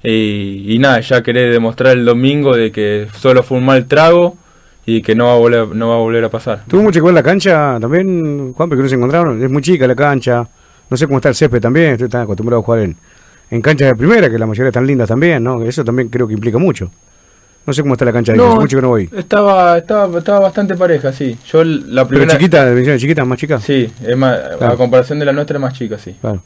y, 0.04 0.74
y 0.74 0.78
nada, 0.80 1.00
ya 1.00 1.24
querés 1.24 1.52
demostrar 1.52 1.98
el 1.98 2.06
domingo 2.06 2.56
de 2.56 2.72
que 2.72 3.08
solo 3.18 3.42
fue 3.42 3.58
un 3.58 3.66
mal 3.66 3.88
trago 3.88 4.38
y 4.86 5.02
que 5.02 5.16
no 5.16 5.26
va 5.26 5.34
a 5.34 5.38
volver, 5.38 5.68
no 5.76 5.90
va 5.90 5.96
a 5.96 6.00
volver 6.00 6.24
a 6.24 6.30
pasar. 6.30 6.64
¿Tuvo 6.68 6.82
mucho 6.82 7.00
que 7.00 7.06
ver 7.06 7.14
la 7.14 7.24
cancha 7.24 7.78
también, 7.80 8.54
Juan, 8.54 8.70
porque 8.70 8.84
no 8.84 8.90
se 8.90 8.96
encontraron? 8.96 9.42
Es 9.42 9.50
muy 9.50 9.62
chica 9.62 9.88
la 9.88 9.96
cancha. 9.96 10.48
No 10.90 10.98
sé 10.98 11.06
cómo 11.08 11.18
está 11.18 11.30
el 11.30 11.36
césped 11.36 11.62
también. 11.62 11.94
Estoy 11.94 12.10
tan 12.10 12.24
acostumbrado 12.24 12.62
a 12.62 12.66
jugar 12.66 12.82
en, 12.82 12.96
en 13.50 13.62
canchas 13.62 13.90
de 13.90 13.96
primera, 13.96 14.30
que 14.30 14.38
la 14.38 14.46
mayoría 14.46 14.70
están 14.70 14.86
lindas 14.86 15.08
también, 15.08 15.44
¿no? 15.44 15.64
Eso 15.64 15.84
también 15.84 16.10
creo 16.10 16.28
que 16.28 16.34
implica 16.34 16.58
mucho. 16.58 16.92
No 17.66 17.72
sé 17.74 17.82
cómo 17.82 17.94
está 17.94 18.04
la 18.06 18.12
cancha 18.12 18.34
de 18.34 18.44
hace 18.46 18.56
mucho 18.60 18.78
que 18.78 18.82
no 18.82 18.90
voy. 18.90 19.10
Estaba, 19.16 19.78
estaba, 19.78 20.18
estaba 20.20 20.40
bastante 20.40 20.76
pareja, 20.76 21.14
sí. 21.14 21.38
Yo 21.50 21.64
la 21.64 22.04
Pero 22.06 22.08
primera... 22.20 22.32
chiquita, 22.38 22.64
de 22.66 22.70
dimensiones 22.72 23.02
chiquitas, 23.02 23.26
más 23.26 23.40
chica. 23.40 23.60
Sí, 23.62 23.92
es 24.06 24.18
más, 24.18 24.38
Claro. 24.58 24.74
a 24.74 24.78
comparación 24.78 25.20
de 25.20 25.26
la 25.26 25.32
nuestra 25.32 25.58
es 25.58 25.62
más 25.62 25.74
chica, 25.74 25.98
sí. 25.98 26.16
Claro. 26.20 26.44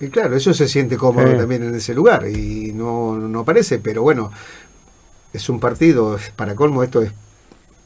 Y 0.00 0.08
claro, 0.08 0.34
eso 0.34 0.52
se 0.54 0.66
siente 0.66 0.96
cómodo 0.96 1.30
Sí. 1.30 1.36
también 1.36 1.62
en 1.62 1.74
ese 1.74 1.94
lugar 1.94 2.26
y 2.26 2.72
no, 2.72 3.16
no 3.16 3.44
parece, 3.44 3.78
pero 3.78 4.02
bueno, 4.02 4.32
es 5.32 5.48
un 5.48 5.60
partido, 5.60 6.18
para 6.34 6.54
colmo 6.56 6.82
esto 6.82 7.00
es 7.02 7.12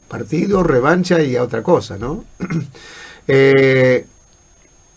partido, 0.07 0.63
revancha 0.63 1.21
y 1.21 1.35
a 1.35 1.43
otra 1.43 1.61
cosa, 1.61 1.97
¿no? 1.97 2.23
Eh, 3.27 4.05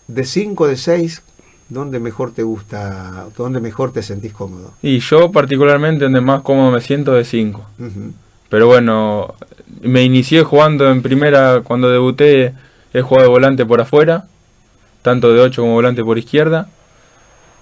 de 0.07 0.23
5, 0.23 0.67
de 0.67 0.77
6, 0.77 1.23
¿dónde 1.69 1.99
mejor 1.99 2.33
te 2.33 2.43
gusta, 2.43 3.27
dónde 3.37 3.61
mejor 3.61 3.93
te 3.93 4.03
sentís 4.03 4.33
cómodo? 4.33 4.73
Y 4.81 4.99
yo 4.99 5.31
particularmente 5.31 6.05
donde 6.05 6.21
más 6.21 6.41
cómodo 6.41 6.71
me 6.71 6.81
siento 6.81 7.13
de 7.13 7.23
5. 7.23 7.65
Ujú. 7.79 8.13
Pero 8.49 8.67
bueno, 8.67 9.35
me 9.81 10.03
inicié 10.03 10.43
jugando 10.43 10.89
en 10.91 11.01
primera 11.01 11.61
cuando 11.63 11.89
debuté, 11.89 12.53
he 12.93 13.01
jugado 13.01 13.27
de 13.27 13.29
volante 13.29 13.65
por 13.65 13.79
afuera, 13.79 14.25
tanto 15.01 15.31
de 15.31 15.39
8 15.39 15.61
como 15.61 15.73
volante 15.73 16.03
por 16.03 16.17
izquierda. 16.17 16.67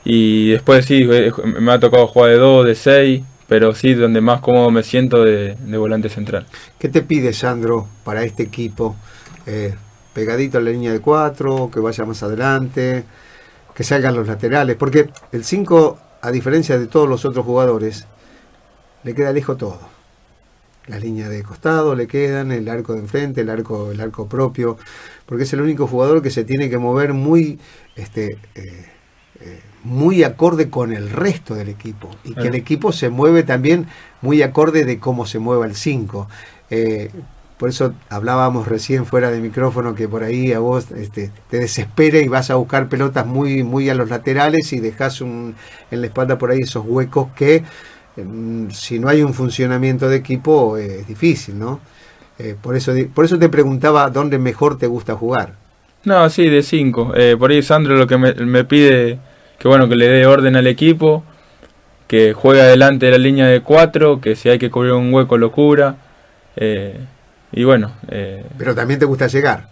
Y 0.06 0.52
después 0.52 0.86
sí, 0.86 1.06
eh, 1.12 1.34
me 1.60 1.74
ha 1.74 1.80
tocado 1.80 2.08
jugar 2.08 2.32
de 2.32 2.38
2, 2.38 2.66
de 2.66 2.76
6, 2.76 3.24
pero 3.48 3.76
sí 3.76 3.94
donde 3.94 4.22
más 4.22 4.40
cómodo 4.40 4.72
me 4.72 4.84
siento 4.84 5.24
de, 5.24 5.56
de 5.56 5.78
volante 5.78 6.08
central. 6.08 6.46
¿Qué 6.80 6.88
te 6.88 7.02
pide 7.02 7.34
Sandro 7.34 7.88
para 8.06 8.24
este 8.24 8.44
equipo? 8.44 8.96
Eh, 9.46 9.76
pegadito 10.14 10.58
a 10.58 10.62
la 10.62 10.72
línea 10.72 10.92
de 10.92 11.00
4, 11.00 11.70
que 11.72 11.80
vaya 11.80 12.06
más 12.06 12.24
adelante, 12.24 13.04
que 13.78 13.84
salgan 13.84 14.16
los 14.16 14.26
laterales, 14.26 14.76
porque 14.76 15.08
el 15.32 15.44
5, 15.44 16.00
a 16.22 16.32
diferencia 16.32 16.80
de 16.80 16.88
todos 16.88 17.08
los 17.08 17.26
otros 17.26 17.46
jugadores, 17.46 18.08
le 19.04 19.14
queda 19.14 19.32
lejos 19.32 19.56
todo. 19.56 19.80
La 20.88 20.98
línea 20.98 21.30
de 21.30 21.44
costado 21.44 21.94
le 21.94 22.08
quedan, 22.08 22.52
el 22.52 22.70
arco 22.70 22.94
de 22.94 23.02
enfrente, 23.02 23.42
el 23.42 23.52
arco, 23.52 23.92
el 23.92 24.02
arco 24.02 24.28
propio, 24.28 24.80
porque 25.28 25.44
es 25.44 25.54
el 25.54 25.62
único 25.62 25.86
jugador 25.86 26.24
que 26.24 26.32
se 26.32 26.44
tiene 26.44 26.72
que 26.72 26.80
mover 26.80 27.14
muy, 27.14 27.60
este, 27.96 28.40
eh, 28.56 28.86
eh, 29.42 29.60
muy 29.84 30.24
acorde 30.24 30.72
con 30.72 30.92
el 30.92 31.12
resto 31.12 31.54
del 31.54 31.70
equipo 31.70 32.10
y 32.24 32.34
que 32.34 32.48
el 32.48 32.56
equipo 32.56 32.92
se 32.92 33.10
mueve 33.10 33.44
también 33.44 33.86
muy 34.24 34.42
acorde 34.42 34.86
de 34.86 34.98
cómo 34.98 35.28
se 35.28 35.38
mueva 35.38 35.68
el 35.68 35.76
5. 35.76 36.28
Eh, 36.72 37.12
por 37.58 37.70
eso 37.70 37.94
hablábamos 38.10 38.68
recién 38.68 39.06
fuera 39.06 39.32
de 39.32 39.40
micrófono 39.40 39.96
que 39.96 40.08
por 40.08 40.24
ahí 40.24 40.54
a 40.54 40.60
vos 40.60 40.92
este, 40.92 41.32
te 41.50 41.58
desespera 41.58 42.20
y 42.20 42.28
vas 42.28 42.52
a 42.52 42.56
buscar 42.56 42.88
pelotas 42.88 43.26
muy, 43.26 43.64
muy 43.64 43.90
a 43.90 43.96
los 43.96 44.10
laterales 44.10 44.72
y 44.74 44.80
dejas 44.80 45.22
un, 45.22 45.56
en 45.90 46.02
la 46.02 46.08
espalda 46.08 46.38
por 46.38 46.52
ahí 46.52 46.60
esos 46.60 46.86
huecos 46.86 47.30
que 47.36 47.64
mm, 48.16 48.70
si 48.70 49.00
no 49.00 49.10
hay 49.10 49.24
un 49.24 49.34
funcionamiento 49.34 50.08
de 50.08 50.18
equipo 50.18 50.78
eh, 50.78 51.00
es 51.02 51.08
difícil, 51.08 51.58
¿no? 51.58 51.80
Eh, 52.40 52.56
por, 52.62 52.76
eso, 52.76 52.94
por 53.16 53.26
eso 53.26 53.40
te 53.40 53.50
preguntaba 53.50 54.12
dónde 54.12 54.38
mejor 54.38 54.78
te 54.78 54.86
gusta 54.86 55.16
jugar. 55.16 55.56
No, 56.04 56.30
sí, 56.30 56.48
de 56.48 56.62
5. 56.62 57.14
por 57.40 57.50
ahí 57.50 57.64
Sandro 57.64 57.96
lo 57.96 58.06
que 58.06 58.18
me, 58.20 58.34
me 58.36 58.64
pide, 58.64 59.18
que 59.58 59.68
bueno, 59.68 59.90
que 59.90 59.96
le 59.96 60.08
dé 60.08 60.28
orden 60.28 60.56
al 60.56 60.68
equipo, 60.68 61.24
que 62.08 62.34
juegue 62.34 62.62
adelante 62.62 63.08
de 63.08 63.14
la 63.14 63.18
línea 63.18 63.48
de 63.48 63.62
4, 63.62 64.22
que 64.22 64.36
si 64.36 64.50
hay 64.50 64.60
que 64.60 64.70
cubrir 64.70 64.94
un 64.94 65.12
hueco 65.12 65.38
lo 65.38 65.52
cubra. 65.52 65.98
eh, 66.56 66.98
y 67.60 67.64
bueno, 67.64 67.92
eh, 68.10 68.46
Pero 68.58 68.74
también 68.76 69.00
te 69.00 69.06
gusta 69.06 69.28
llegar. 69.28 69.68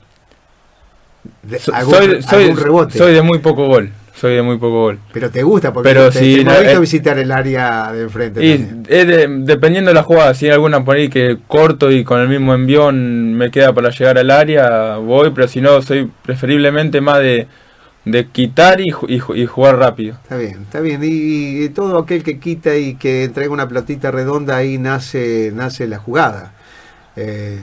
De- 1.44 1.60
so- 1.60 1.74
algún, 1.74 1.96
soy, 1.96 2.22
soy, 2.24 2.44
algún 2.46 2.58
rebote. 2.64 2.98
soy 2.98 3.14
de 3.14 3.22
muy 3.22 3.40
poco 3.40 3.68
gol. 3.68 3.92
Soy 4.14 4.36
de 4.36 4.42
muy 4.44 4.56
poco 4.58 4.80
gol. 4.84 5.00
pero 5.12 5.30
te 5.30 5.44
gusta 5.44 5.74
porque 5.74 5.90
Pero 5.90 6.10
te, 6.10 6.20
si 6.20 6.46
te 6.46 6.72
eh, 6.72 6.80
visitar 6.80 7.20
el 7.20 7.32
área 7.32 7.92
de 7.92 8.04
enfrente. 8.04 8.46
Y 8.46 8.58
de- 8.58 9.28
dependiendo 9.42 9.90
de 9.90 9.96
la 9.96 10.04
jugada, 10.04 10.34
si 10.34 10.46
hay 10.46 10.52
alguna 10.54 10.86
por 10.86 10.96
ahí 10.96 11.10
que 11.10 11.38
corto 11.48 11.92
y 11.92 12.04
con 12.06 12.22
el 12.22 12.30
mismo 12.30 12.54
envión 12.54 13.34
me 13.34 13.52
queda 13.52 13.74
para 13.74 13.90
llegar 13.90 14.18
al 14.18 14.32
área, 14.32 14.98
voy, 14.98 15.32
pero 15.32 15.48
si 15.50 15.60
no, 15.60 15.82
soy 15.82 16.10
preferiblemente 16.24 17.02
más 17.02 17.20
de, 17.20 17.48
de 18.06 18.28
quitar 18.28 18.80
y, 18.80 18.92
ju- 18.92 19.06
y 19.10 19.20
ju- 19.20 19.36
y 19.36 19.46
jugar 19.48 19.78
rápido. 19.80 20.16
Está 20.24 20.38
bien, 20.38 20.62
está 20.62 20.80
bien. 20.80 21.02
Y, 21.04 21.66
y 21.66 21.70
todo 21.70 21.98
aquel 22.00 22.24
que 22.24 22.40
quita 22.40 22.74
y 22.78 22.96
que 22.96 23.26
entrega 23.26 23.52
una 23.52 23.68
platita 23.68 24.12
redonda, 24.12 24.56
ahí 24.56 24.78
nace, 24.78 25.52
nace 25.54 25.88
la 25.88 25.98
jugada. 25.98 26.54
Eh, 27.18 27.60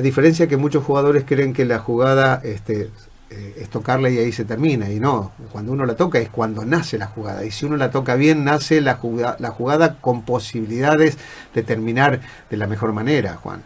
a 0.00 0.02
diferencia 0.02 0.48
que 0.48 0.56
muchos 0.56 0.82
jugadores 0.84 1.24
creen 1.26 1.52
que 1.52 1.64
la 1.64 1.78
jugada 1.78 2.40
este, 2.42 2.90
eh, 3.30 3.54
es 3.60 3.68
tocarla 3.70 4.10
y 4.10 4.18
ahí 4.18 4.32
se 4.32 4.44
termina. 4.44 4.90
Y 4.90 4.98
no, 4.98 5.32
cuando 5.52 5.72
uno 5.72 5.84
la 5.86 5.94
toca 5.94 6.18
es 6.18 6.30
cuando 6.30 6.64
nace 6.64 6.98
la 6.98 7.06
jugada. 7.06 7.44
Y 7.44 7.50
si 7.50 7.66
uno 7.66 7.76
la 7.76 7.90
toca 7.90 8.14
bien, 8.16 8.44
nace 8.44 8.80
la 8.80 8.94
jugada, 8.96 9.36
la 9.38 9.50
jugada 9.50 9.98
con 10.00 10.22
posibilidades 10.22 11.18
de 11.54 11.62
terminar 11.62 12.20
de 12.50 12.56
la 12.56 12.66
mejor 12.66 12.92
manera, 12.92 13.36
Juan. 13.36 13.62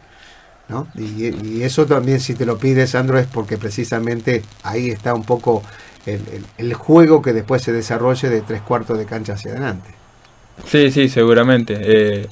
¿no? 0.69 0.88
Y, 0.97 1.62
eso 1.62 1.87
también 1.87 2.21
si 2.21 2.35
te 2.35 2.47
lo 2.47 2.59
pides, 2.59 2.91
Sandro, 2.91 3.19
es 3.19 3.26
porque 3.26 3.59
precisamente 3.59 4.43
ahí 4.62 4.91
está 4.91 5.14
un 5.14 5.25
poco 5.25 5.62
el, 6.07 6.21
el- 6.33 6.47
el 6.59 6.75
juego 6.75 7.23
que 7.23 7.33
después 7.33 7.62
se 7.62 7.73
desarrolle 7.73 8.29
de 8.31 8.41
tres 8.43 8.62
cuartos 8.62 8.99
de 8.99 9.05
cancha 9.07 9.35
hacia 9.35 9.53
adelante. 9.53 9.91
Sí, 10.67 10.91
sí, 10.91 11.09
seguramente. 11.09 11.75
Eh, 11.81 12.29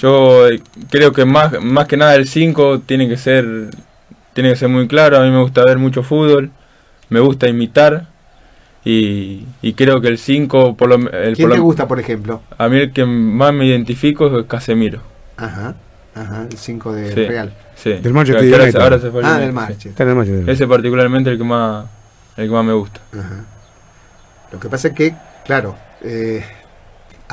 yo 0.00 0.48
eh, 0.48 0.60
creo 0.90 1.12
que 1.12 1.24
más, 1.24 1.62
más 1.62 1.86
que 1.86 1.96
nada 1.96 2.14
el 2.14 2.26
5 2.26 2.80
tiene 2.80 3.08
que 3.08 3.16
ser 3.16 3.44
tiene 4.34 4.50
que 4.50 4.56
ser 4.56 4.68
muy 4.68 4.88
claro. 4.88 5.18
A 5.18 5.24
mí 5.24 5.30
me 5.30 5.40
gusta 5.42 5.64
ver 5.64 5.78
mucho 5.78 6.02
fútbol, 6.02 6.50
me 7.10 7.20
gusta 7.20 7.48
imitar 7.48 8.06
y, 8.84 9.44
y 9.60 9.74
creo 9.74 10.00
que 10.00 10.08
el 10.08 10.18
5 10.18 10.76
por 10.76 10.88
lo, 10.88 10.94
el, 11.10 11.36
¿Quién 11.36 11.48
por 11.48 11.52
te 11.52 11.58
lo- 11.58 11.62
gusta, 11.64 11.86
por 11.86 12.00
ejemplo? 12.00 12.42
a 12.58 12.68
mí 12.68 12.78
el 12.78 12.92
que 12.92 13.04
más 13.04 13.52
me 13.52 13.66
identifico 13.66 14.38
es 14.38 14.46
Casemiro. 14.46 15.00
Ajá, 15.36 15.74
ajá, 16.14 16.46
el 16.50 16.56
5 16.56 16.92
de 16.92 17.12
Sí. 17.12 17.26
Real. 17.26 17.52
Sí. 17.74 17.92
Del 17.94 18.12
Manchester 18.12 18.44
ahora, 18.44 18.62
United. 18.64 18.72
se- 18.78 18.82
ahora 18.82 18.98
se 18.98 19.10
fue 19.10 19.22
Ah, 19.24 19.28
United, 19.28 19.40
del 19.40 19.48
sí. 19.50 19.54
Manchester. 19.54 19.90
Está 19.90 20.02
en 20.04 20.08
el 20.08 20.14
Manchester. 20.16 20.50
Ese 20.50 20.66
particularmente 20.66 21.30
el 21.30 21.38
que 21.38 21.44
más 21.44 21.86
el 22.36 22.46
que 22.48 22.52
más 22.54 22.64
me 22.64 22.72
gusta. 22.72 23.00
Ajá. 23.12 23.44
Lo 24.52 24.60
que 24.60 24.68
pasa 24.68 24.88
es 24.88 24.94
que, 24.94 25.14
claro, 25.44 25.76
eh, 26.02 26.44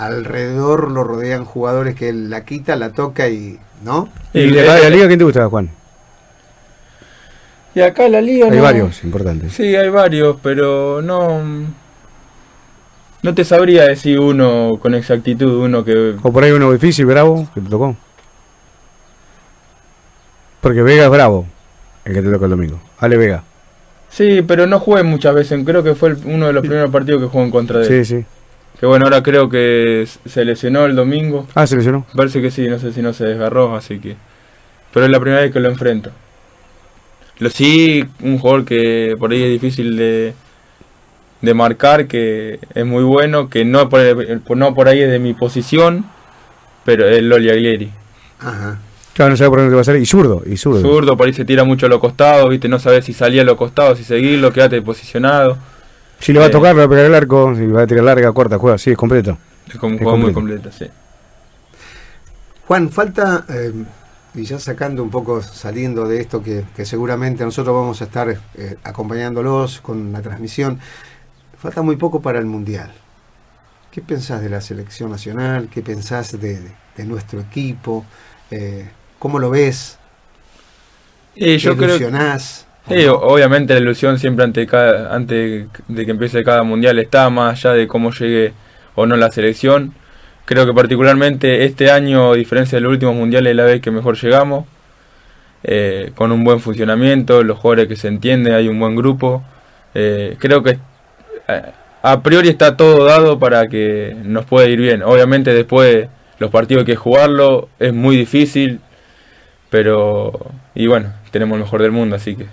alrededor 0.05 0.91
lo 0.91 1.03
rodean 1.03 1.45
jugadores 1.45 1.95
que 1.95 2.09
él 2.09 2.29
la 2.29 2.45
quita, 2.45 2.75
la 2.75 2.91
toca 2.91 3.27
y. 3.29 3.59
¿No? 3.83 4.09
¿Y 4.33 4.41
Y 4.41 4.51
de 4.51 4.63
la 4.65 4.89
liga 4.89 5.07
quién 5.07 5.19
te 5.19 5.25
gusta, 5.25 5.47
Juan? 5.47 5.69
Y 7.75 7.81
acá 7.81 8.09
la 8.09 8.19
liga 8.19 8.47
Hay 8.47 8.57
no- 8.57 8.63
varios 8.63 9.03
importantes. 9.03 9.53
Sí, 9.53 9.75
hay 9.75 9.89
varios, 9.89 10.37
pero 10.43 11.01
no 11.01 11.41
No 13.21 13.33
te 13.35 13.43
sabría 13.45 13.83
decir 13.85 14.19
uno 14.19 14.79
con 14.81 14.95
exactitud, 14.95 15.63
uno 15.65 15.83
que... 15.85 16.15
O 16.23 16.31
por 16.33 16.43
ahí 16.43 16.51
uno 16.51 16.71
difícil, 16.71 17.05
bravo, 17.05 17.47
que 17.53 17.61
te 17.61 17.69
tocó. 17.69 17.95
Porque 20.61 20.81
Vega 20.81 21.05
es 21.05 21.09
bravo, 21.09 21.45
el 22.05 22.13
que 22.13 22.21
te 22.21 22.31
toca 22.31 22.45
el 22.45 22.51
domingo. 22.51 22.79
Ale 22.99 23.17
Vega. 23.17 23.43
Sí, 24.09 24.41
pero 24.41 24.67
no 24.67 24.79
jugué 24.79 25.03
muchas 25.03 25.35
veces. 25.35 25.61
Creo 25.65 25.83
que 25.83 25.95
fue 25.95 26.09
el- 26.09 26.17
uno 26.25 26.47
de 26.47 26.53
los 26.53 26.61
primeros 26.61 26.89
partidos 26.91 27.21
que 27.21 27.27
jugó 27.27 27.43
en 27.43 27.51
contra 27.51 27.79
de 27.79 27.87
él. 27.87 28.05
Sí, 28.05 28.15
sí. 28.17 28.25
Que 28.79 28.85
bueno, 28.85 29.05
ahora 29.05 29.21
creo 29.21 29.49
que 29.49 30.07
se 30.25 30.45
lesionó 30.45 30.85
el 30.85 30.95
domingo. 30.95 31.47
Ah, 31.53 31.67
se 31.67 31.75
lesionó. 31.75 32.05
Parece 32.15 32.41
que 32.41 32.49
sí, 32.49 32.67
no 32.69 32.79
sé 32.79 32.93
si 32.93 33.01
no 33.01 33.11
se 33.11 33.25
desgarró, 33.25 33.75
así 33.75 33.99
que... 33.99 34.15
Pero 34.93 35.05
es 35.05 35.11
la 35.11 35.19
primera 35.19 35.41
vez 35.41 35.51
que 35.51 35.59
lo 35.59 35.69
enfrento. 35.69 36.11
Lo 37.39 37.49
sí, 37.49 38.05
un 38.21 38.39
jugador 38.39 38.65
que 38.65 39.15
por 39.19 39.31
ahí 39.31 39.43
es 39.43 39.49
difícil 39.49 39.97
de, 39.97 40.33
de 41.41 41.53
marcar, 41.53 42.07
que 42.07 42.59
es 42.73 42.85
muy 42.85 43.03
bueno, 43.03 43.49
que 43.49 43.65
no 43.65 43.89
por, 43.89 44.01
no 44.57 44.73
por 44.73 44.87
ahí 44.87 45.01
es 45.01 45.11
de 45.11 45.19
mi 45.19 45.33
posición, 45.33 46.05
pero 46.85 47.07
es 47.07 47.21
Loli 47.21 47.49
Aguieri. 47.49 47.91
Ajá. 48.39 48.79
Claro, 49.13 49.31
no 49.31 49.37
sabe 49.37 49.49
por 49.49 49.59
dónde 49.59 49.75
va 49.75 49.81
a 49.81 49.85
salir. 49.85 50.01
Y 50.01 50.05
zurdo, 50.05 50.41
y 50.45 50.57
zurdo. 50.57 50.81
Zurdo, 50.81 51.17
por 51.17 51.27
ahí 51.27 51.33
se 51.33 51.45
tira 51.45 51.65
mucho 51.65 51.85
a 51.85 51.89
los 51.89 51.99
costados, 51.99 52.49
viste, 52.49 52.69
no 52.69 52.79
sabes 52.79 53.05
si 53.05 53.13
salía 53.13 53.41
a 53.41 53.45
los 53.45 53.57
costados, 53.57 53.97
si 53.97 54.05
seguirlo, 54.05 54.51
quédate 54.53 54.81
posicionado. 54.81 55.57
Si 56.19 56.33
le 56.33 56.39
va 56.39 56.45
a 56.45 56.47
Eh. 56.49 56.51
tocar, 56.51 56.75
le 56.75 56.79
va 56.81 56.85
a 56.85 56.89
pegar 56.89 57.05
el 57.05 57.15
arco. 57.15 57.55
Si 57.55 57.65
va 57.67 57.83
a 57.83 57.87
tirar 57.87 58.03
larga, 58.03 58.31
corta, 58.33 58.57
juega. 58.57 58.77
Sí, 58.77 58.91
es 58.91 58.97
completo. 58.97 59.37
Es 59.67 59.75
como 59.77 59.89
un 59.91 59.95
Es 59.95 59.99
jugador 60.01 60.19
muy 60.19 60.33
completo. 60.33 60.63
completo, 60.69 60.85
sí. 60.85 60.91
Juan, 62.67 62.89
falta, 62.89 63.45
eh, 63.49 63.73
y 64.35 64.43
ya 64.43 64.59
sacando 64.59 65.01
un 65.01 65.09
poco, 65.09 65.41
saliendo 65.41 66.07
de 66.07 66.21
esto 66.21 66.43
que, 66.43 66.63
que 66.75 66.85
seguramente 66.85 67.43
nosotros 67.43 67.75
vamos 67.75 68.01
a 68.01 68.05
estar 68.05 68.29
eh, 68.55 68.75
acompañándolos 68.83 69.81
con 69.81 70.11
la 70.11 70.21
transmisión, 70.21 70.79
falta 71.57 71.81
muy 71.81 71.95
poco 71.95 72.21
para 72.21 72.37
el 72.39 72.45
Mundial. 72.45 72.91
¿Qué 73.91 74.01
pensás 74.01 74.41
de 74.41 74.49
la 74.49 74.61
selección 74.61 75.09
nacional? 75.09 75.67
¿Qué 75.71 75.81
pensás 75.81 76.31
de, 76.33 76.59
de- 76.59 76.71
de 76.95 77.05
nuestro 77.05 77.39
equipo? 77.39 78.05
Eh, 78.51 78.87
¿Cómo 79.17 79.39
lo 79.39 79.49
ves? 79.49 79.97
Y 81.33 81.45
¿Te 81.45 81.57
yo 81.57 81.75
creo 81.75 81.97
que... 81.97 82.11
Sí, 82.89 83.05
obviamente 83.07 83.75
la 83.75 83.81
ilusión 83.81 84.17
siempre 84.17 84.43
ante 84.43 84.65
cada, 84.65 85.13
antes 85.15 85.67
de 85.87 86.05
que 86.05 86.11
empiece 86.11 86.43
cada 86.43 86.63
mundial 86.63 86.97
está, 86.97 87.29
más 87.29 87.63
allá 87.63 87.75
de 87.75 87.87
cómo 87.87 88.11
llegue 88.11 88.53
o 88.95 89.05
no 89.05 89.15
la 89.15 89.31
selección. 89.31 89.93
Creo 90.45 90.65
que 90.65 90.73
particularmente 90.73 91.65
este 91.65 91.91
año, 91.91 92.31
a 92.31 92.35
diferencia 92.35 92.77
de 92.77 92.81
los 92.81 92.91
últimos 92.91 93.15
mundiales, 93.15 93.51
es 93.51 93.55
la 93.57 93.65
vez 93.65 93.81
que 93.81 93.91
mejor 93.91 94.17
llegamos, 94.17 94.65
eh, 95.63 96.11
con 96.15 96.31
un 96.31 96.43
buen 96.43 96.61
funcionamiento, 96.61 97.43
los 97.43 97.59
jugadores 97.59 97.87
que 97.87 97.95
se 97.95 98.07
entienden, 98.07 98.53
hay 98.53 98.67
un 98.67 98.79
buen 98.79 98.95
grupo. 98.95 99.43
Eh, 99.93 100.35
creo 100.39 100.63
que 100.63 100.79
eh, 101.47 101.61
a 102.01 102.23
priori 102.23 102.49
está 102.49 102.75
todo 102.75 103.05
dado 103.05 103.37
para 103.37 103.67
que 103.67 104.15
nos 104.23 104.45
pueda 104.45 104.67
ir 104.67 104.79
bien. 104.79 105.03
Obviamente 105.03 105.53
después 105.53 106.07
los 106.39 106.49
partidos 106.49 106.81
hay 106.81 106.85
que 106.87 106.95
jugarlo, 106.95 107.69
es 107.77 107.93
muy 107.93 108.17
difícil, 108.17 108.79
pero 109.69 110.31
y 110.73 110.87
bueno, 110.87 111.13
tenemos 111.31 111.57
el 111.57 111.63
mejor 111.63 111.83
del 111.83 111.91
mundo, 111.91 112.15
así 112.15 112.35
que 112.35 112.47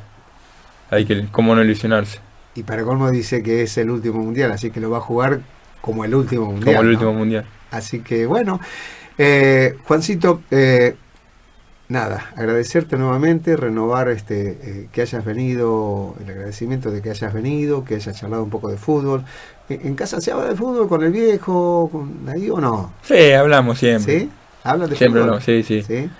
hay 0.91 1.05
que, 1.05 1.27
cómo 1.31 1.55
no 1.55 1.63
ilusionarse. 1.63 2.21
Y 2.55 2.63
para 2.63 2.85
colmo 2.85 3.11
dice 3.11 3.43
que 3.43 3.63
es 3.63 3.77
el 3.79 3.91
último 3.91 4.21
Mundial, 4.23 4.51
así 4.53 4.71
que 4.71 4.81
lo 4.81 4.91
va 4.91 4.99
a 4.99 5.01
jugar 5.03 5.41
como 5.81 6.05
el 6.05 6.15
último 6.15 6.47
Mundial. 6.47 6.77
Como 6.77 6.81
el 6.81 6.87
¿no? 6.87 6.93
último 6.93 7.13
mundial. 7.13 7.45
Así 7.71 8.01
que 8.01 8.27
bueno, 8.27 8.61
eh, 9.19 9.77
Juancito, 9.85 10.43
eh, 10.51 10.97
nada, 11.89 12.31
agradecerte 12.37 12.97
nuevamente, 12.97 13.57
renovar 13.57 14.09
este 14.09 14.59
eh, 14.63 14.89
que 14.93 15.03
hayas 15.03 15.25
venido, 15.25 16.15
el 16.23 16.31
agradecimiento 16.31 16.91
de 16.91 17.03
que 17.03 17.11
hayas 17.11 17.33
venido, 17.33 17.85
que 17.85 17.97
hayas 17.97 18.19
charlado 18.19 18.43
un 18.45 18.51
poco 18.51 18.69
de 18.71 18.77
fútbol. 18.79 19.25
¿En 19.69 19.95
casa 19.97 20.21
se 20.21 20.31
habla 20.33 20.47
de 20.47 20.55
fútbol 20.57 20.89
con 20.89 21.03
el 21.03 21.13
viejo, 21.13 21.89
con 21.91 22.29
ahí 22.29 22.49
o 22.51 22.61
no? 22.61 22.93
Sí, 23.03 23.33
hablamos 23.33 23.79
siempre. 23.79 24.21
¿Sí? 24.21 24.31
¿Hablan 24.63 24.91
de 24.91 24.97
Siempre 24.97 25.21
fútbol? 25.21 25.35
hablamos, 25.35 25.45
sí, 25.45 25.63
sí, 25.63 25.83
¿Sí? 25.83 26.11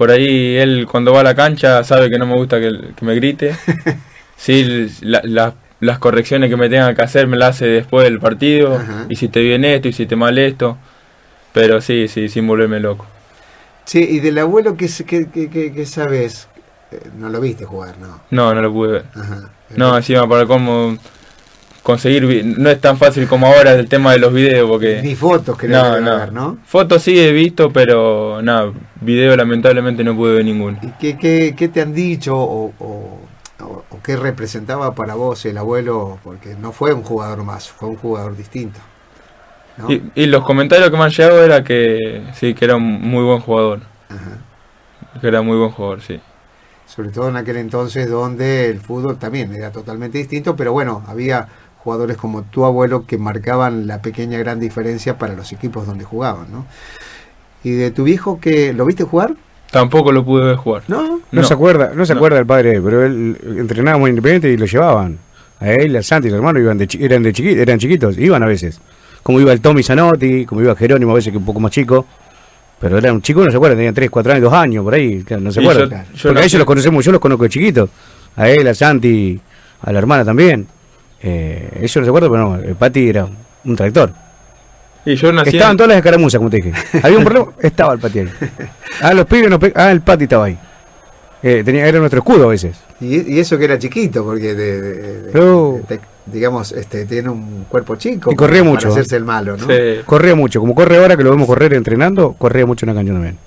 Por 0.00 0.10
ahí 0.10 0.56
él 0.56 0.86
cuando 0.90 1.12
va 1.12 1.20
a 1.20 1.22
la 1.22 1.34
cancha 1.34 1.84
sabe 1.84 2.08
que 2.08 2.16
no 2.16 2.24
me 2.24 2.34
gusta 2.34 2.58
que, 2.58 2.72
que 2.96 3.04
me 3.04 3.14
grite. 3.14 3.54
Sí, 4.34 4.88
la- 5.02 5.20
la- 5.24 5.52
las 5.80 5.98
correcciones 5.98 6.48
que 6.48 6.56
me 6.56 6.70
tengan 6.70 6.96
que 6.96 7.02
hacer 7.02 7.26
me 7.26 7.36
las 7.36 7.56
hace 7.56 7.66
después 7.66 8.04
del 8.04 8.18
partido. 8.18 8.76
Ajá. 8.76 9.04
Y 9.10 9.16
si 9.16 9.28
te 9.28 9.40
viene 9.40 9.74
esto 9.74 9.88
y 9.88 9.92
si 9.92 10.06
te 10.06 10.16
mal 10.16 10.38
esto. 10.38 10.78
Pero 11.52 11.82
sí, 11.82 12.08
sí, 12.08 12.30
sin 12.30 12.46
volverme 12.46 12.80
loco. 12.80 13.04
Sí, 13.84 13.98
y 14.08 14.20
del 14.20 14.38
abuelo, 14.38 14.74
¿qué, 14.78 14.88
qué, 15.06 15.28
qué- 15.28 15.72
qué- 15.74 15.84
sabes? 15.84 16.48
Eh, 16.90 16.98
no 17.18 17.28
lo 17.28 17.38
viste 17.42 17.66
jugar, 17.66 17.98
¿no? 17.98 18.22
No, 18.30 18.54
no 18.54 18.62
lo 18.62 18.72
pude 18.72 18.92
ver. 18.92 19.04
Ajá. 19.14 19.50
No, 19.76 19.94
encima 19.94 20.26
para 20.26 20.46
cómo 20.46 20.96
conseguir... 21.82 22.44
No 22.58 22.70
es 22.70 22.80
tan 22.80 22.96
fácil 22.98 23.26
como 23.26 23.46
ahora 23.46 23.72
el 23.72 23.88
tema 23.88 24.12
de 24.12 24.18
los 24.18 24.32
videos 24.32 24.68
porque... 24.68 25.00
Ni 25.02 25.14
fotos 25.14 25.56
creo 25.58 25.82
No, 25.82 25.94
que 25.96 26.00
no. 26.00 26.16
ver, 26.16 26.32
¿no? 26.32 26.58
Fotos 26.64 27.02
sí 27.02 27.18
he 27.18 27.32
visto, 27.32 27.72
pero 27.72 28.40
nada, 28.42 28.72
video 29.00 29.36
lamentablemente 29.36 30.04
no 30.04 30.14
pude 30.16 30.34
ver 30.36 30.44
ninguno. 30.44 30.78
¿Y 30.82 30.88
qué, 30.92 31.16
qué, 31.16 31.54
qué 31.56 31.68
te 31.68 31.80
han 31.80 31.94
dicho 31.94 32.36
o, 32.36 32.72
o- 32.78 33.18
o- 33.60 33.84
o 33.90 34.02
qué 34.02 34.16
representaba 34.16 34.94
para 34.94 35.14
vos 35.14 35.44
el 35.46 35.58
abuelo? 35.58 36.18
Porque 36.22 36.54
no 36.54 36.72
fue 36.72 36.92
un 36.94 37.02
jugador 37.02 37.42
más, 37.44 37.68
fue 37.70 37.88
un 37.88 37.96
jugador 37.96 38.36
distinto. 38.36 38.80
¿no? 39.76 39.90
Y, 39.90 40.02
y 40.14 40.26
los 40.26 40.44
comentarios 40.44 40.90
que 40.90 40.96
me 40.96 41.04
han 41.04 41.10
llegado 41.10 41.42
era 41.44 41.64
que 41.64 42.22
sí, 42.34 42.54
que 42.54 42.64
era 42.64 42.76
un 42.76 43.00
muy 43.00 43.24
buen 43.24 43.40
jugador. 43.40 43.80
Ajá. 44.08 44.38
Que 45.20 45.28
era 45.28 45.42
muy 45.42 45.56
buen 45.56 45.70
jugador, 45.70 46.00
sí. 46.02 46.20
Sobre 46.86 47.10
todo 47.10 47.28
en 47.28 47.36
aquel 47.36 47.56
entonces 47.56 48.10
donde 48.10 48.68
el 48.68 48.80
fútbol 48.80 49.16
también 49.18 49.54
era 49.54 49.70
totalmente 49.70 50.18
distinto, 50.18 50.56
pero 50.56 50.72
bueno, 50.72 51.04
había 51.06 51.46
jugadores 51.82 52.16
como 52.16 52.42
tu 52.42 52.64
abuelo 52.64 53.06
que 53.06 53.18
marcaban 53.18 53.86
la 53.86 54.02
pequeña 54.02 54.38
gran 54.38 54.60
diferencia 54.60 55.18
para 55.18 55.34
los 55.34 55.52
equipos 55.52 55.86
donde 55.86 56.04
jugaban, 56.04 56.46
¿no? 56.52 56.66
¿Y 57.64 57.70
de 57.72 57.90
tu 57.90 58.04
viejo 58.04 58.38
que 58.40 58.72
lo 58.72 58.84
viste 58.86 59.04
jugar? 59.04 59.34
Tampoco 59.70 60.12
lo 60.12 60.24
pude 60.24 60.44
ver 60.44 60.56
jugar. 60.56 60.82
¿No? 60.88 61.02
No, 61.02 61.20
No. 61.32 61.44
se 61.44 61.54
acuerda, 61.54 61.92
no 61.94 62.04
se 62.04 62.12
No. 62.14 62.18
acuerda 62.18 62.38
el 62.38 62.46
padre, 62.46 62.80
pero 62.82 63.04
él 63.04 63.36
entrenaba 63.58 63.98
muy 63.98 64.10
independiente 64.10 64.50
y 64.50 64.56
lo 64.56 64.66
llevaban. 64.66 65.18
A 65.60 65.70
él, 65.70 65.94
a 65.96 66.02
Santi, 66.02 66.28
el 66.28 66.34
hermano, 66.34 66.58
iban 66.58 66.78
de, 66.78 66.86
chi- 66.88 67.04
eran, 67.04 67.22
de 67.22 67.32
chiqui- 67.32 67.56
eran 67.58 67.78
chiquitos, 67.78 68.16
iban 68.18 68.42
a 68.42 68.46
veces. 68.46 68.80
Como 69.22 69.38
iba 69.40 69.52
el 69.52 69.60
Tommy 69.60 69.82
Zanotti, 69.82 70.46
como 70.46 70.62
iba 70.62 70.74
Jerónimo, 70.74 71.12
a 71.12 71.14
veces 71.16 71.30
que 71.32 71.38
un 71.38 71.44
poco 71.44 71.60
más 71.60 71.70
chico. 71.70 72.06
Pero 72.80 72.96
era 72.96 73.12
un 73.12 73.20
chico, 73.20 73.44
no 73.44 73.50
se 73.50 73.56
acuerda, 73.58 73.76
tenían 73.76 73.92
3, 73.94 74.08
4 74.10 74.32
años, 74.32 74.44
2 74.44 74.54
años, 74.54 74.82
por 74.82 74.94
ahí, 74.94 75.22
claro, 75.22 75.42
no 75.42 75.52
se 75.52 75.60
acuerda. 75.60 75.86
yo- 75.86 76.12
yo 76.16 76.22
Porque 76.30 76.40
a 76.40 76.44
ellos 76.44 76.58
los 76.58 76.66
conocemos, 76.66 77.04
yo 77.04 77.12
los 77.12 77.20
conozco 77.20 77.44
de 77.44 77.50
chiquitos. 77.50 77.90
A 78.36 78.48
él, 78.48 78.66
a 78.66 78.74
Santi, 78.74 79.38
a 79.82 79.92
la 79.92 79.98
hermana 79.98 80.24
también. 80.24 80.66
Eh, 81.22 81.70
ellos 81.78 81.96
no 81.96 82.02
se 82.04 82.08
acuerdan, 82.08 82.30
pero 82.30 82.48
no, 82.48 82.54
el 82.56 82.74
Pati 82.76 83.08
era 83.08 83.28
un 83.64 83.76
tractor. 83.76 84.12
Y 85.04 85.14
yo 85.16 85.32
nací 85.32 85.50
Estaban 85.50 85.72
en- 85.72 85.76
todas 85.78 85.88
las 85.88 85.96
escaramuzas, 85.98 86.38
como 86.38 86.50
te 86.50 86.56
dije. 86.58 86.72
Había 87.02 87.18
un 87.18 87.24
problema, 87.24 87.52
estaba 87.60 87.92
el 87.94 87.98
Pati 88.00 88.18
ahí. 88.20 88.28
Ah, 89.02 89.14
los 89.14 89.24
pibes 89.26 89.48
no 89.48 89.58
pe- 89.58 89.72
Ah, 89.74 89.90
el 89.92 90.00
Pati 90.02 90.24
estaba 90.24 90.44
ahí. 90.46 90.58
Eh, 91.42 91.62
tenía, 91.64 91.86
era 91.86 91.98
nuestro 91.98 92.18
escudo 92.18 92.44
a 92.44 92.48
veces. 92.48 92.76
Y, 93.00 93.34
y 93.34 93.40
eso 93.40 93.56
que 93.56 93.64
era 93.64 93.78
chiquito, 93.78 94.22
porque 94.24 94.54
de, 94.54 94.80
de- 94.80 95.22
de- 95.22 95.32
No. 95.40 95.80
de- 95.88 96.00
digamos, 96.26 96.70
este, 96.72 97.06
tiene 97.06 97.30
un 97.30 97.64
cuerpo 97.68 97.96
chico. 97.96 98.30
Y 98.30 98.36
corría 98.36 98.60
para 98.60 98.70
mucho. 98.72 98.88
hacerse 98.88 99.16
el 99.16 99.24
malo, 99.24 99.56
¿no? 99.56 99.66
Sí. 99.66 100.02
Corría 100.04 100.34
mucho, 100.34 100.60
como 100.60 100.74
corre 100.74 100.98
ahora 100.98 101.16
que 101.16 101.24
lo 101.24 101.30
vemos 101.30 101.46
correr 101.46 101.72
entrenando, 101.74 102.34
corría 102.34 102.66
mucho 102.66 102.84
en 102.84 102.88
la 102.94 102.94
cancha 103.00 103.12
también. 103.14 103.38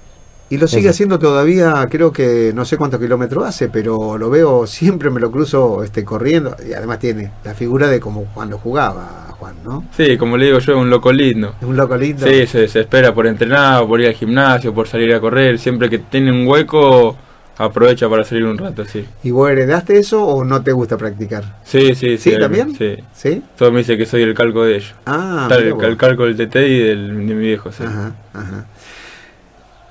Y 0.50 0.58
lo 0.58 0.68
sigue 0.68 0.82
Eso. 0.84 0.90
haciendo 0.92 1.18
todavía, 1.20 1.88
creo 1.90 2.12
que 2.12 2.52
no 2.54 2.64
sé 2.66 2.78
cuántos 2.78 3.00
kilómetros 3.00 3.46
hace, 3.46 3.70
pero 3.70 4.18
lo 4.18 4.30
veo, 4.30 4.68
siempre 4.68 5.10
me 5.10 5.20
lo 5.20 5.32
cruzo 5.32 5.84
este, 5.84 6.04
corriendo. 6.04 6.56
Y 6.68 6.74
además 6.74 7.00
tiene 7.00 7.32
la 7.44 7.54
figura 7.56 7.88
de 7.88 8.00
como 8.00 8.26
cuando 8.26 8.58
jugaba 8.60 9.34
Juan, 9.40 9.56
¿no? 9.64 9.86
Sí, 9.98 10.16
como 10.18 10.38
le 10.38 10.46
digo 10.46 10.60
yo, 10.60 10.74
es 10.74 10.78
un 10.78 10.90
loco 10.90 11.12
lindo. 11.12 11.56
Un 11.62 11.76
loco 11.76 11.98
lindo. 11.98 12.28
Sí, 12.28 12.46
se, 12.46 12.68
se 12.68 12.82
espera 12.82 13.14
por 13.14 13.26
entrenar, 13.26 13.88
por 13.88 14.00
ir 14.00 14.08
al 14.08 14.14
gimnasio, 14.14 14.74
por 14.74 14.88
salir 14.88 15.14
a 15.14 15.20
correr. 15.20 15.58
Siempre 15.58 15.90
que 15.90 15.98
tiene 16.00 16.32
un 16.32 16.46
hueco, 16.48 17.16
aprovecha 17.58 18.10
para 18.10 18.24
salir 18.24 18.46
un 18.46 18.58
rato, 18.58 18.86
sí. 18.86 19.06
¿Y 19.24 19.32
vos 19.32 19.50
heredaste 19.50 19.98
eso 19.98 20.24
o 20.24 20.44
no 20.44 20.62
te 20.62 20.72
gusta 20.72 20.98
practicar? 20.98 21.60
Sí, 21.64 21.96
sí, 21.96 22.18
¿Sí, 22.18 22.32
sí. 22.32 22.40
también? 22.40 22.76
Sí. 22.76 22.98
¿Sí? 23.14 23.42
Todo 23.58 23.72
me 23.72 23.80
dice 23.80 23.98
que 23.98 24.06
soy 24.06 24.22
el 24.24 24.34
calco 24.34 24.64
de 24.64 24.76
ellos. 24.78 24.94
Ah, 25.06 25.48
el, 25.52 25.74
vos. 25.74 25.84
el 25.84 25.98
calco 25.98 26.26
del 26.26 26.36
TT 26.36 26.56
y 26.58 26.80
del, 26.80 27.28
de 27.28 27.34
mi 27.34 27.42
viejo, 27.46 27.72
sí. 27.72 27.84
Ajá, 27.84 28.14
ajá. 28.34 28.66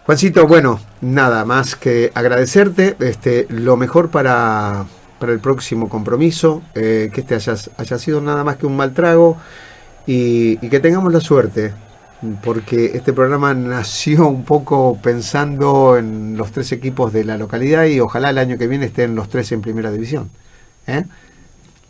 Juancito, 0.05 0.49
bueno, 0.49 0.81
nada 1.01 1.45
más 1.45 1.77
que 1.77 2.11
agradecerte, 2.15 2.97
este, 2.99 3.47
lo 3.51 3.77
mejor 3.77 4.11
para, 4.11 4.85
para 5.21 5.33
el 5.33 5.39
próximo 5.39 5.89
compromiso, 5.89 6.61
eh, 6.75 7.11
que 7.15 7.21
este 7.21 7.37
haya, 7.37 7.55
haya 7.77 7.99
sido 7.99 8.21
nada 8.21 8.43
más 8.43 8.57
que 8.57 8.67
un 8.67 8.77
mal 8.77 8.95
trago 8.95 9.37
y, 10.05 10.57
que 10.57 10.81
tengamos 10.81 11.13
la 11.13 11.21
suerte, 11.21 11.73
porque 12.43 12.87
este 12.95 13.13
programa 13.13 13.55
nació 13.55 14.27
un 14.27 14.45
poco 14.45 14.99
pensando 15.01 15.97
en 15.97 16.37
los 16.37 16.51
tres 16.51 16.73
equipos 16.73 17.13
de 17.13 17.23
la 17.23 17.39
localidad 17.39 17.85
y 17.85 18.01
ojalá 18.01 18.31
el 18.31 18.39
año 18.39 18.59
que 18.59 18.67
viene 18.67 18.87
estén 18.87 19.15
los 19.15 19.29
tres 19.29 19.53
en 19.53 19.63
primera 19.63 19.93
división. 19.93 20.31
¿eh? 20.89 21.05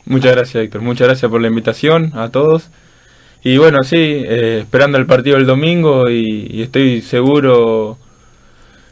Muchas 0.04 0.32
gracias, 0.32 0.64
Héctor. 0.64 0.82
Muchas 0.82 1.08
gracias 1.08 1.30
por 1.30 1.40
la 1.40 1.48
invitación 1.48 2.12
a 2.14 2.28
todos. 2.28 2.68
Y 3.42 3.56
bueno, 3.56 3.82
sí, 3.82 3.96
eh, 3.96 4.58
esperando 4.60 4.98
el 4.98 5.06
partido 5.06 5.38
el 5.38 5.46
domingo 5.46 6.10
y 6.10 6.60
estoy 6.60 7.00
seguro, 7.00 7.96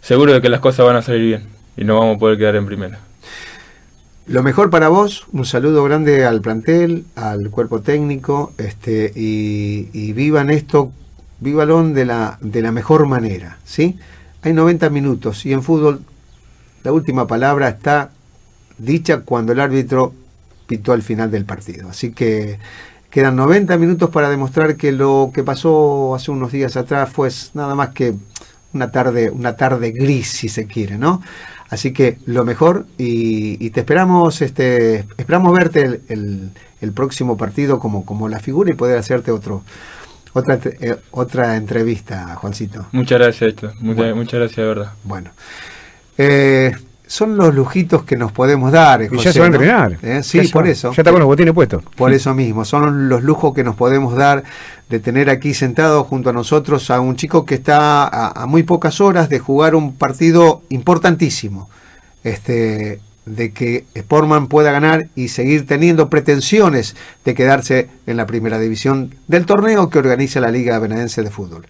seguro 0.00 0.32
de 0.32 0.40
que 0.40 0.48
las 0.48 0.60
cosas 0.60 0.86
van 0.86 0.96
a 0.96 1.02
salir 1.02 1.22
bien 1.22 1.48
y 1.76 1.84
no 1.84 1.98
vamos 1.98 2.16
a 2.16 2.18
poder 2.18 2.38
quedar 2.38 2.56
en 2.56 2.66
primera. 2.66 3.00
Lo 4.26 4.42
mejor 4.42 4.70
para 4.70 4.88
vos, 4.88 5.26
un 5.32 5.44
saludo 5.44 5.82
grande 5.82 6.24
al 6.24 6.40
plantel, 6.40 7.04
al 7.16 7.50
cuerpo 7.50 7.80
técnico, 7.80 8.52
este, 8.58 9.12
y, 9.14 9.88
y 9.92 10.12
vivan 10.12 10.50
esto, 10.50 10.92
vívalo 11.40 11.82
de 11.88 12.04
la, 12.04 12.38
de 12.40 12.62
la 12.62 12.70
mejor 12.70 13.06
manera, 13.06 13.58
¿sí? 13.64 13.98
Hay 14.42 14.52
90 14.52 14.88
minutos 14.90 15.44
y 15.46 15.52
en 15.52 15.62
fútbol 15.62 16.02
la 16.82 16.92
última 16.92 17.26
palabra 17.26 17.68
está 17.68 18.10
dicha 18.78 19.20
cuando 19.20 19.52
el 19.52 19.60
árbitro 19.60 20.14
pitó 20.66 20.92
al 20.92 21.02
final 21.02 21.30
del 21.30 21.44
partido. 21.44 21.88
Así 21.90 22.12
que 22.12 22.58
quedan 23.10 23.36
90 23.36 23.76
minutos 23.76 24.10
para 24.10 24.30
demostrar 24.30 24.76
que 24.76 24.92
lo 24.92 25.30
que 25.34 25.42
pasó 25.42 26.14
hace 26.14 26.30
unos 26.30 26.52
días 26.52 26.76
atrás 26.76 27.10
fue 27.10 27.28
nada 27.54 27.74
más 27.74 27.90
que 27.90 28.14
una 28.72 28.90
tarde, 28.90 29.30
una 29.30 29.56
tarde 29.56 29.90
gris, 29.92 30.28
si 30.28 30.48
se 30.48 30.66
quiere, 30.66 30.98
¿no? 30.98 31.22
Así 31.68 31.92
que 31.92 32.18
lo 32.26 32.44
mejor 32.44 32.86
y, 32.98 33.70
te 33.70 33.80
esperamos, 33.80 34.42
este, 34.42 35.06
esperamos 35.16 35.52
verte 35.52 36.00
el, 36.08 36.50
el, 36.80 36.92
próximo 36.92 37.36
partido 37.36 37.78
como, 37.78 38.04
como 38.04 38.28
la 38.28 38.40
figura 38.40 38.70
y 38.70 38.74
poder 38.74 38.98
hacerte 38.98 39.30
otro, 39.30 39.62
otra, 40.32 40.58
eh, 40.64 40.96
otra 41.12 41.56
entrevista, 41.56 42.34
Juancito. 42.34 42.86
Muchas 42.92 43.18
gracias, 43.20 43.54
Muchas, 43.80 44.16
muchas 44.16 44.40
gracias, 44.40 44.56
de 44.56 44.66
verdad. 44.66 44.92
Bueno. 45.04 45.30
Eh, 46.18 46.72
son 47.10 47.36
los 47.36 47.52
lujitos 47.52 48.04
que 48.04 48.16
nos 48.16 48.30
podemos 48.30 48.70
dar. 48.70 49.02
y 49.02 49.18
ya 49.18 49.32
se 49.32 49.40
va 49.40 49.46
a 49.46 49.48
entrenar. 49.48 49.98
¿Eh? 50.00 50.22
Sí, 50.22 50.46
por 50.46 50.68
eso. 50.68 50.92
Ya 50.92 51.02
está 51.02 51.10
con 51.10 51.18
los 51.18 51.26
botines 51.26 51.52
puestos. 51.52 51.82
Por 51.96 52.12
eso 52.12 52.34
mismo, 52.34 52.64
son 52.64 53.08
los 53.08 53.24
lujos 53.24 53.52
que 53.52 53.64
nos 53.64 53.74
podemos 53.74 54.14
dar 54.14 54.44
de 54.88 55.00
tener 55.00 55.28
aquí 55.28 55.52
sentado 55.52 56.04
junto 56.04 56.30
a 56.30 56.32
nosotros 56.32 56.88
a 56.88 57.00
un 57.00 57.16
chico 57.16 57.44
que 57.44 57.56
está 57.56 58.06
a, 58.06 58.46
muy 58.46 58.62
pocas 58.62 59.00
horas 59.00 59.28
de 59.28 59.40
jugar 59.40 59.74
un 59.74 59.96
partido 59.96 60.62
importantísimo. 60.68 61.68
Este, 62.22 63.00
de 63.26 63.52
que 63.52 63.86
Sportman 63.98 64.46
pueda 64.46 64.70
ganar 64.70 65.08
y 65.16 65.28
seguir 65.28 65.66
teniendo 65.66 66.10
pretensiones 66.10 66.94
de 67.24 67.34
quedarse 67.34 67.88
en 68.06 68.18
la 68.18 68.26
primera 68.26 68.60
división 68.60 69.16
del 69.26 69.46
torneo 69.46 69.90
que 69.90 69.98
organiza 69.98 70.38
la 70.38 70.52
Liga 70.52 70.78
Benadense 70.78 71.24
de 71.24 71.30
Fútbol. 71.30 71.66